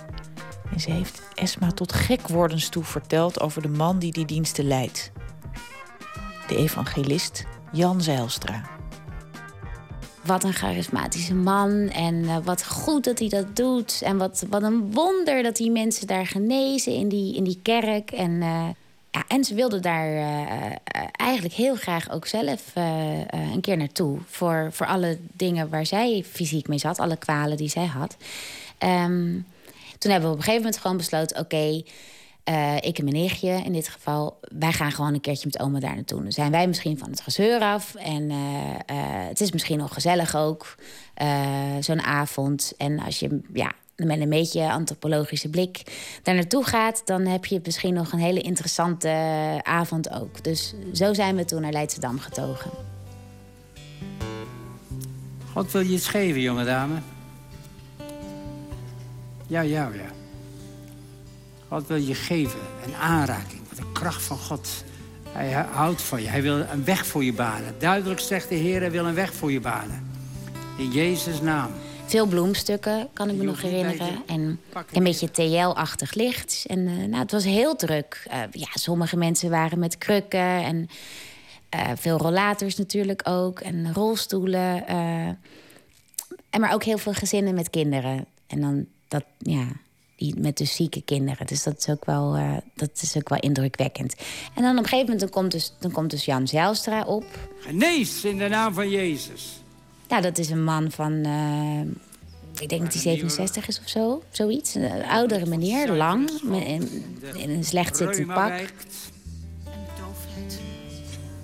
[0.72, 5.12] En ze heeft Esma tot gekwordens toe verteld over de man die die diensten leidt.
[6.48, 8.62] De evangelist Jan Zijlstra.
[10.24, 14.02] Wat een charismatische man en eh, wat goed dat hij dat doet.
[14.02, 18.12] En wat, wat een wonder dat die mensen daar genezen in die, in die kerk.
[18.12, 18.68] En, eh,
[19.12, 20.76] ja, en ze wilde daar eh,
[21.12, 22.72] eigenlijk heel graag ook zelf
[23.54, 24.18] een keer naartoe.
[24.26, 28.18] Voor, voor alle dingen waar zij fysiek mee zat, alle kwalen die zij had.
[28.78, 29.36] Ehm,
[30.00, 31.82] toen hebben we op een gegeven moment gewoon besloten: oké,
[32.44, 35.80] eh, ik en mijn nichtje in dit geval, wij gaan gewoon een keertje met oma
[35.80, 36.22] daar naartoe.
[36.22, 37.96] Dan zijn wij misschien van het gezeur af.
[37.96, 40.76] En eh, eh, het is misschien nog gezellig ook,
[41.80, 42.74] zo'n avond.
[42.78, 45.82] En als je ja, met een beetje antropologische blik
[46.24, 49.10] daar naartoe gaat, dan heb je misschien nog een hele interessante
[49.64, 50.44] avond ook.
[50.44, 52.72] Dus zo zijn we toen naar Leidschendam getogen.
[55.54, 56.96] God wil je iets geven, jonge dame.
[59.50, 60.12] Ja, ja, ja.
[61.68, 64.84] God wil je geven, een aanraking, de kracht van God.
[65.30, 67.76] Hij houdt van je, hij wil een weg voor je banen.
[67.78, 70.12] Duidelijk zegt de Heer, hij wil een weg voor je banen.
[70.78, 71.72] In Jezus' naam.
[72.06, 74.24] Veel bloemstukken, kan ik me nog herinneren.
[74.28, 74.60] En
[74.92, 76.66] een beetje TL-achtig licht.
[76.68, 78.26] En eh, nou, het was heel druk.
[78.30, 80.90] Eh, ja, sommige mensen waren met krukken en
[81.70, 83.60] eh, veel rollators natuurlijk ook.
[83.60, 84.88] En rolstoelen.
[86.50, 88.26] en maar ook heel veel gezinnen met kinderen.
[88.48, 89.68] En dan dat, ja,
[90.16, 91.48] die, met dus zieke kinderen.
[91.48, 94.16] Dus dat is ook wel, eh, dat is ook wel indrukwekkend.
[94.56, 97.26] En dan op een gegeven moment dan komt, dus, dan komt dus Jan Zijlstra op.
[97.60, 99.64] Genees in de naam van Jezus.
[100.08, 101.82] Ja, dat is een man van, eh,
[102.62, 104.24] ik denk dat hij 67 is of zo.
[104.32, 104.76] Zoiets.
[104.76, 108.54] Een oudere meneer, lang, in, in een slecht zittend pak.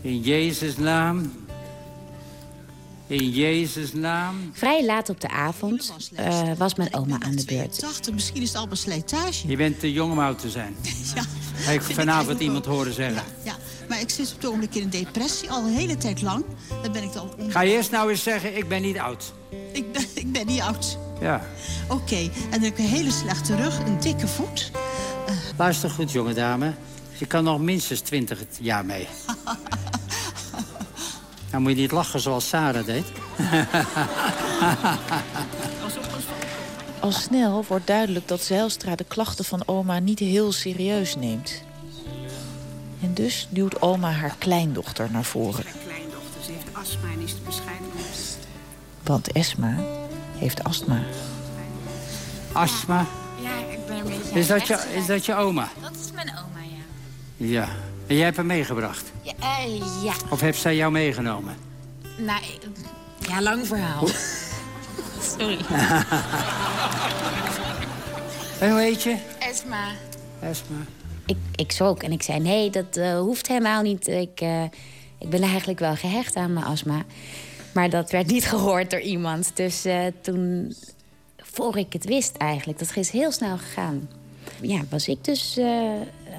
[0.02, 1.45] In Jezus' naam.
[3.08, 4.36] In Jezus' naam.
[4.54, 7.80] Vrij laat op de avond eh, was mijn oma aan de beurt.
[7.80, 9.48] 80, misschien is het allemaal slijtage.
[9.48, 10.76] Je bent te jong om oud te zijn.
[11.16, 11.24] Ja.
[11.54, 13.24] Heb ik vanavond iemand horen zeggen.
[13.44, 13.56] Ja,
[13.90, 16.44] maar ik zit op het ogenblik in een depressie, al een hele tijd lang.
[16.84, 17.30] Dan ben ik dan...
[17.40, 19.34] on- Ga je eerst nou eens zeggen, ik ben niet oud.
[19.74, 20.98] Ik ben, ik ben niet oud.
[21.22, 21.46] Ja.
[21.90, 24.72] Oké, en dan heb ik een hele slechte rug, een dikke voet.
[25.58, 26.74] Luister goed, jonge dame.
[27.18, 29.08] Je kan nog minstens 20 jaar mee.
[31.56, 33.06] Nou moet je niet lachen zoals Sarah deed.
[37.00, 41.64] Al snel wordt duidelijk dat Zijlstra de klachten van oma niet heel serieus neemt.
[43.02, 45.64] En dus duwt oma haar kleindochter naar voren.
[45.86, 47.88] kleindochter, ze heeft astma en is te bescheiden.
[49.04, 49.76] Want Esma
[50.38, 51.04] heeft astma.
[52.52, 53.06] Astma.
[53.42, 55.70] Ja, ik ben een beetje Is dat, je, is dat je oma?
[55.82, 56.60] Dat is mijn oma,
[57.38, 57.48] ja.
[57.48, 57.68] Ja.
[58.08, 59.12] En jij hebt hem meegebracht?
[59.22, 60.14] Ja, eh, ja.
[60.30, 61.56] Of heeft zij jou meegenomen?
[62.18, 62.42] Nou,
[63.20, 64.08] ja, lang verhaal.
[65.38, 65.58] Sorry.
[68.60, 69.18] En hoe heet je?
[69.40, 69.92] Esma.
[70.40, 70.76] Esma.
[71.26, 74.08] Ik, ik schrok en ik zei, nee, dat eh, hoeft helemaal niet.
[74.08, 74.64] Ik, eh,
[75.20, 77.04] ik ben eigenlijk wel gehecht aan mijn astma.
[77.74, 79.52] Maar dat werd niet gehoord door iemand.
[79.56, 80.74] Dus eh, toen,
[81.38, 84.10] voor ik het wist eigenlijk, dat is heel snel gegaan.
[84.62, 85.92] Ja, was ik dus eh,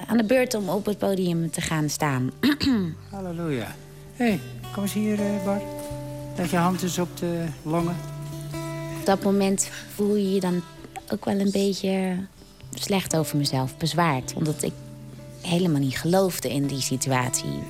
[0.07, 2.31] aan de beurt om op het podium te gaan staan.
[3.11, 3.75] Halleluja.
[4.15, 4.39] Hé, hey,
[4.73, 5.63] kom eens hier, eh, Bart.
[6.35, 7.95] Leg je hand eens op de longen.
[8.99, 10.61] Op dat moment voel je je dan
[11.11, 12.17] ook wel een beetje
[12.73, 14.33] slecht over mezelf, bezwaard.
[14.33, 14.73] Omdat ik
[15.41, 17.63] helemaal niet geloofde in die situatie.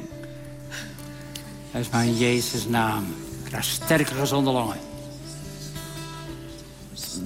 [1.71, 3.05] Dat is maar in Jezus' naam.
[3.43, 4.86] Krijg sterke, gezonde longen.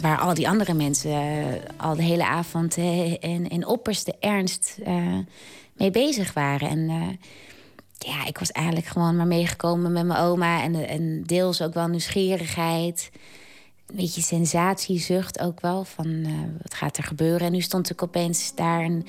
[0.01, 1.45] Waar al die andere mensen eh,
[1.77, 5.17] al de hele avond eh, in, in opperste ernst eh,
[5.81, 6.69] mee bezig waren.
[6.69, 7.07] En eh,
[7.97, 10.63] ja, ik was eigenlijk gewoon maar meegekomen met mijn oma.
[10.63, 13.09] En, en deels ook wel nieuwsgierigheid.
[13.87, 15.83] Een beetje sensatiezucht ook wel.
[15.83, 16.31] Van eh,
[16.61, 17.47] wat gaat er gebeuren?
[17.47, 18.81] En nu stond ik opeens daar.
[18.81, 19.05] En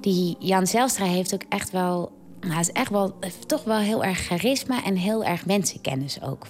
[0.00, 2.12] die Jan Zelstra heeft ook echt wel...
[2.40, 6.46] Nou, hij is echt wel, toch wel heel erg charisma en heel erg mensenkennis ook.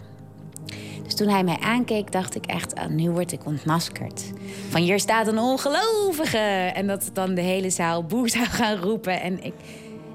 [1.04, 4.22] Dus toen hij mij aankeek, dacht ik echt, ah, nu word ik ontmaskerd.
[4.68, 6.38] Van hier staat een ongelovige.
[6.74, 9.20] En dat dan de hele zaal boe zou gaan roepen.
[9.20, 9.54] En ik,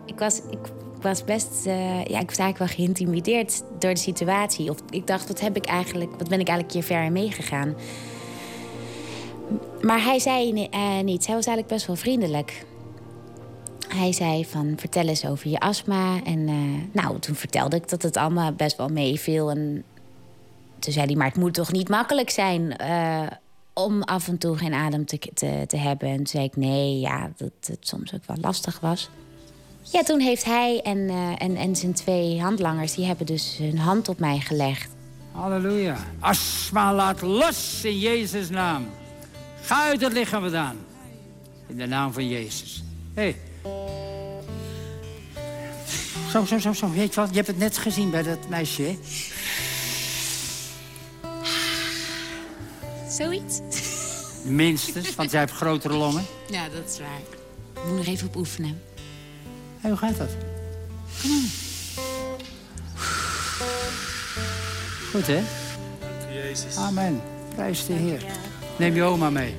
[0.05, 0.59] ik, was, ik
[1.01, 4.69] was best, eh, ja, ik was eigenlijk wel geïntimideerd door de situatie.
[4.69, 7.75] Of ik dacht, wat heb ik eigenlijk, wat ben ik eigenlijk hier ver in meegegaan?
[9.81, 11.27] Maar hij zei eh, niets.
[11.27, 12.65] Hij was eigenlijk best wel vriendelijk.
[13.87, 16.23] Hij zei van, vertel eens over je astma.
[16.23, 16.55] En eh,
[17.03, 19.49] nou, toen vertelde ik dat het allemaal best wel meeviel.
[19.49, 19.83] En
[20.79, 22.77] toen zei hij, maar het moet toch niet makkelijk zijn...
[22.77, 23.27] eh,
[23.73, 26.09] om af en toe geen adem te, te, te hebben.
[26.09, 29.09] En toen zei ik, nee, ja, dat het soms ook wel lastig was.
[29.81, 32.95] Ja, toen heeft hij en, eh, en, en zijn twee handlangers...
[32.95, 34.89] die hebben dus hun hand op mij gelegd.
[35.31, 35.97] Halleluja.
[36.19, 38.87] Astma laat los in Jezus' naam.
[39.61, 40.77] Ga uit het lichaam vandaan.
[41.67, 42.83] In de naam van Jezus.
[43.13, 43.21] Hé.
[43.21, 43.35] Hey.
[46.31, 46.91] Zo, zo, zo, zo.
[46.91, 47.29] Weet je wat?
[47.29, 48.97] Je hebt het net gezien bij dat meisje, hè?
[53.09, 53.59] Zoiets?
[54.43, 56.25] Minstens, want jij hebt grotere longen.
[56.49, 57.19] Ja, dat is waar.
[57.73, 58.81] Ik moet nog even op oefenen.
[59.79, 60.29] Hé, hoe gaat dat?
[61.21, 61.45] Kom.
[65.11, 65.41] Goed, hè?
[66.77, 67.21] Amen.
[67.55, 68.23] Prijs de Heer.
[68.77, 69.55] Neem je oma mee.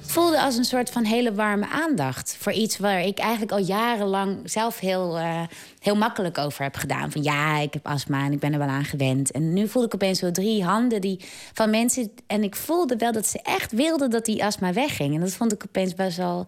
[0.00, 2.36] voelde als een soort van hele warme aandacht.
[2.38, 5.42] Voor iets waar ik eigenlijk al jarenlang zelf heel, eh,
[5.84, 7.10] heel makkelijk over heb gedaan.
[7.10, 9.30] Van ja, ik heb astma en ik ben er wel aan gewend.
[9.30, 11.20] En nu voelde ik opeens zo drie handen die,
[11.52, 12.12] van mensen.
[12.26, 15.14] En ik voelde wel dat ze echt wilden dat die astma wegging.
[15.14, 16.46] En dat vond ik opeens best wel.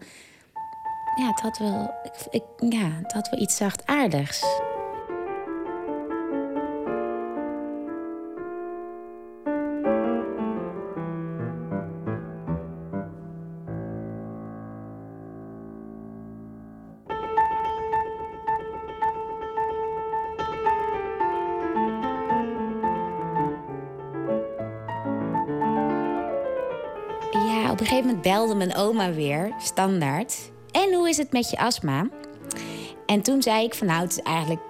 [1.15, 4.43] Ja, het had wel, ik, ik, ja, het had wel iets zachtaardigs.
[28.27, 30.51] Belde mijn oma weer, standaard.
[30.71, 32.07] En hoe is het met je astma?
[33.05, 34.61] En toen zei ik van nou, het is eigenlijk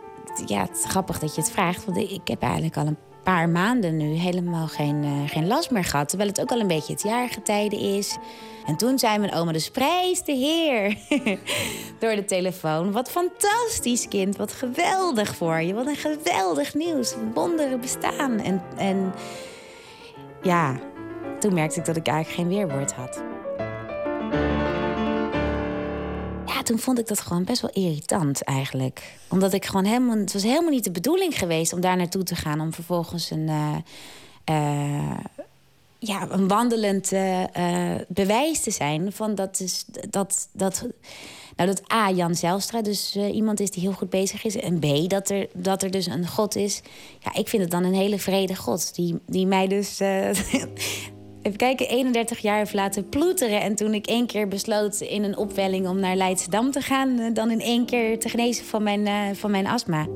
[0.45, 1.85] ja, het is grappig dat je het vraagt.
[1.85, 5.83] Want ik heb eigenlijk al een paar maanden nu helemaal geen, eh, geen last meer
[5.83, 6.09] gehad.
[6.09, 8.17] Terwijl het ook al een beetje het jaargetijde is.
[8.65, 10.97] En toen zei mijn oma dus prijs de heer
[11.99, 12.91] door de telefoon.
[12.91, 15.73] Wat fantastisch kind, wat geweldig voor je.
[15.73, 18.39] Wat een geweldig nieuws, wonderen bestaan.
[18.39, 19.13] En, en
[20.41, 20.79] ja,
[21.39, 23.21] toen merkte ik dat ik eigenlijk geen weerwoord had.
[26.67, 29.17] Toen vond ik dat gewoon best wel irritant eigenlijk.
[29.29, 30.17] Omdat ik gewoon helemaal...
[30.17, 32.61] Het was helemaal niet de bedoeling geweest om daar naartoe te gaan...
[32.61, 33.49] om vervolgens een...
[33.49, 33.75] eh,
[34.43, 35.17] eh,
[35.99, 40.87] ja, een wandelend eh, bewijs te zijn van dat is dat dat
[41.55, 45.09] nou dat A Jan Zijlstra dus iemand is die heel goed bezig is en B
[45.09, 46.81] dat er dat er dus een God is.
[47.19, 50.29] Ja, ik vind het dan een hele vrede God die die mij dus eh,
[51.47, 55.37] even kijken 31 jaar heeft laten ploeteren en toen ik één keer besloot in een
[55.37, 59.07] opwelling om naar Leidschendam te gaan, eh, dan in één keer te genezen van mijn
[59.07, 60.07] eh, van mijn astma.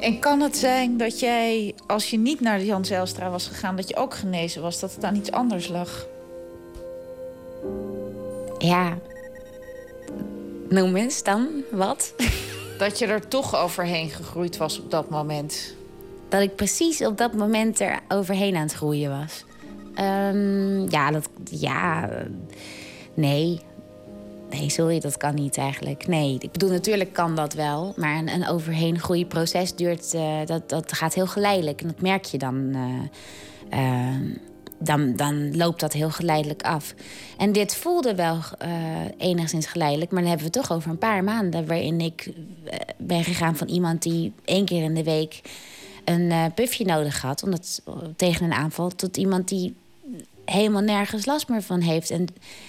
[0.00, 3.76] En kan het zijn dat jij, als je niet naar de Jan Zijlstra was gegaan,
[3.76, 6.06] dat je ook genezen was, dat het aan iets anders lag?
[8.58, 8.98] Ja.
[10.68, 12.14] Noem eens dan wat?
[12.78, 15.74] Dat je er toch overheen gegroeid was op dat moment.
[16.28, 19.44] Dat ik precies op dat moment er overheen aan het groeien was.
[19.94, 21.28] Ehm, ja, dat.
[21.50, 22.10] Ja.
[23.14, 23.60] Nee.
[24.50, 26.06] Nee, sorry, dat kan niet eigenlijk.
[26.06, 27.92] Nee, ik bedoel, natuurlijk kan dat wel.
[27.96, 30.14] Maar een, een overheen groeien proces duurt.
[30.14, 31.80] eh, dat, dat gaat heel geleidelijk.
[31.80, 32.70] En dat merk je dan.
[33.70, 34.22] eh, ehm,
[34.78, 36.94] dan, dan loopt dat heel geleidelijk af.
[37.38, 38.70] En dit voelde wel eh,
[39.18, 40.10] enigszins geleidelijk.
[40.10, 41.66] Maar dan hebben we het toch over een paar maanden.
[41.66, 42.30] Waarin ik
[42.64, 45.40] eh, ben gegaan van iemand die één keer in de week
[46.04, 47.42] een eh puffje nodig had.
[47.42, 47.82] Omdat,
[48.16, 48.88] tegen een aanval.
[48.88, 49.74] Tot iemand die
[50.44, 52.10] helemaal nergens last meer van heeft.
[52.10, 52.26] En,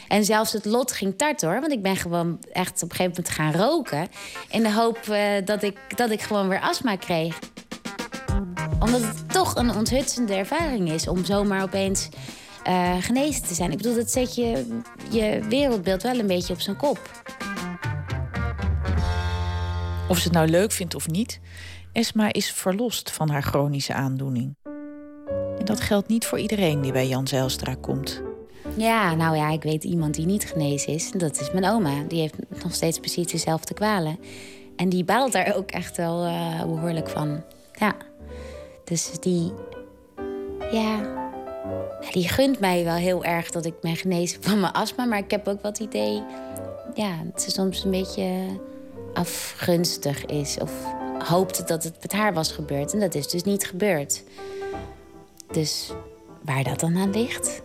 [0.08, 1.60] en zelfs het lot ging tart hoor.
[1.60, 4.08] Want ik ben gewoon echt op een gegeven moment gaan roken.
[4.50, 5.00] In de hoop
[5.46, 7.40] dat, ik, dat ik gewoon weer astma kreeg.
[8.80, 12.10] Omdat het toch een onthutsende ervaring is om zomaar opeens
[12.64, 13.72] eh, genezen te zijn.
[13.72, 14.80] Ik bedoel, dat zet je,
[15.10, 17.00] je wereldbeeld wel een beetje op zijn kop.
[20.10, 21.40] Of ze het nou leuk vindt of niet,
[21.92, 24.56] Esma is verlost van haar chronische aandoening.
[25.60, 28.22] En dat geldt niet voor iedereen die bij Jan Zijlstra komt.
[28.78, 31.12] Ja, nou ja, ik weet iemand die niet genezen is.
[31.12, 32.04] Dat is mijn oma.
[32.08, 34.20] Die heeft nog steeds precies dezelfde kwalen.
[34.76, 37.44] En die baalt daar ook echt wel eh, behoorlijk van.
[37.74, 37.96] Ja.
[38.86, 39.54] Dus die...
[40.72, 41.14] Ja...
[42.12, 45.06] Die gunt mij wel heel erg dat ik ben genezen van mijn astma.
[45.06, 46.24] Maar ik heb ook het idee...
[46.94, 48.46] Ja, dat ze soms een beetje
[49.14, 50.58] afgunstig is.
[50.62, 50.72] Of
[51.28, 52.94] hoopte dat het met haar was gebeurd.
[52.94, 54.24] En dat is dus niet gebeurd.
[55.52, 55.92] Dus
[56.42, 57.62] waar dat dan aan ligt?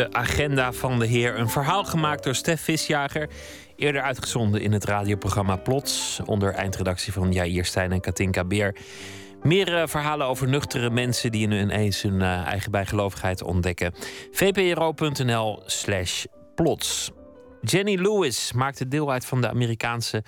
[0.00, 1.38] De agenda van de Heer.
[1.38, 3.28] Een verhaal gemaakt door Stef Visjager.
[3.76, 6.20] Eerder uitgezonden in het radioprogramma Plots.
[6.24, 8.76] Onder eindredactie van Jair Stijn en Katinka Beer.
[9.42, 13.94] Meer eh, verhalen over nuchtere mensen die ineens hun eh, eigen bijgelovigheid ontdekken.
[14.32, 16.24] vpro.nl slash
[16.54, 17.10] plots.
[17.60, 20.22] Jenny Lewis maakte deel uit van de Amerikaanse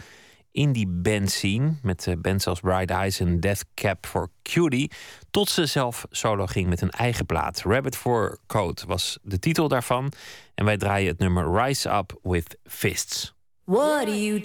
[0.52, 1.74] indie band scene.
[1.82, 4.90] Met eh, bands als Bright Eyes en Death Cab for Cutie.
[5.30, 7.62] Tot ze zelf solo ging met een eigen plaat.
[7.62, 10.12] Rabbit for Code was de titel daarvan.
[10.54, 13.34] En wij draaien het nummer Rise Up with Fists.
[13.64, 14.40] What you?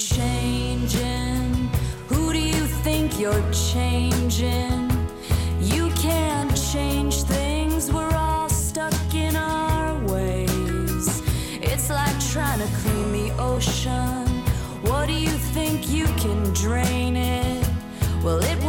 [2.08, 4.87] Who do you think you're changing?
[18.28, 18.67] Well, it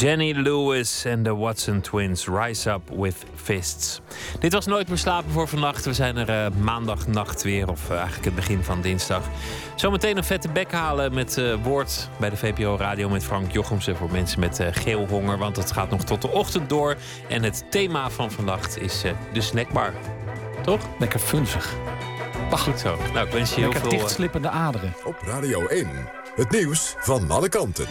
[0.00, 2.26] Jenny Lewis en de Watson Twins.
[2.26, 4.00] Rise up with fists.
[4.38, 5.84] Dit was Nooit meer slapen voor vannacht.
[5.84, 9.22] We zijn er eh, uh, maandagnacht weer, of eh, eigenlijk het begin van dinsdag.
[9.74, 13.96] Zometeen een vette bek halen met eh, woord bij de VPO Radio met Frank Jochemsen.
[13.96, 16.96] Voor mensen met geelhonger, want het gaat nog tot de ochtend door.
[17.28, 19.02] En het thema van vannacht is
[19.32, 19.92] de snackbar.
[20.62, 20.80] Toch?
[20.98, 21.74] Lekker funzig.
[22.50, 22.96] Wacht goed zo.
[23.12, 23.90] Nou, ik wens je heel Lekker veel...
[23.90, 24.94] Lekker dichtslippende aderen.
[25.04, 25.88] Op Radio 1,
[26.34, 27.86] het nieuws van alle kanten.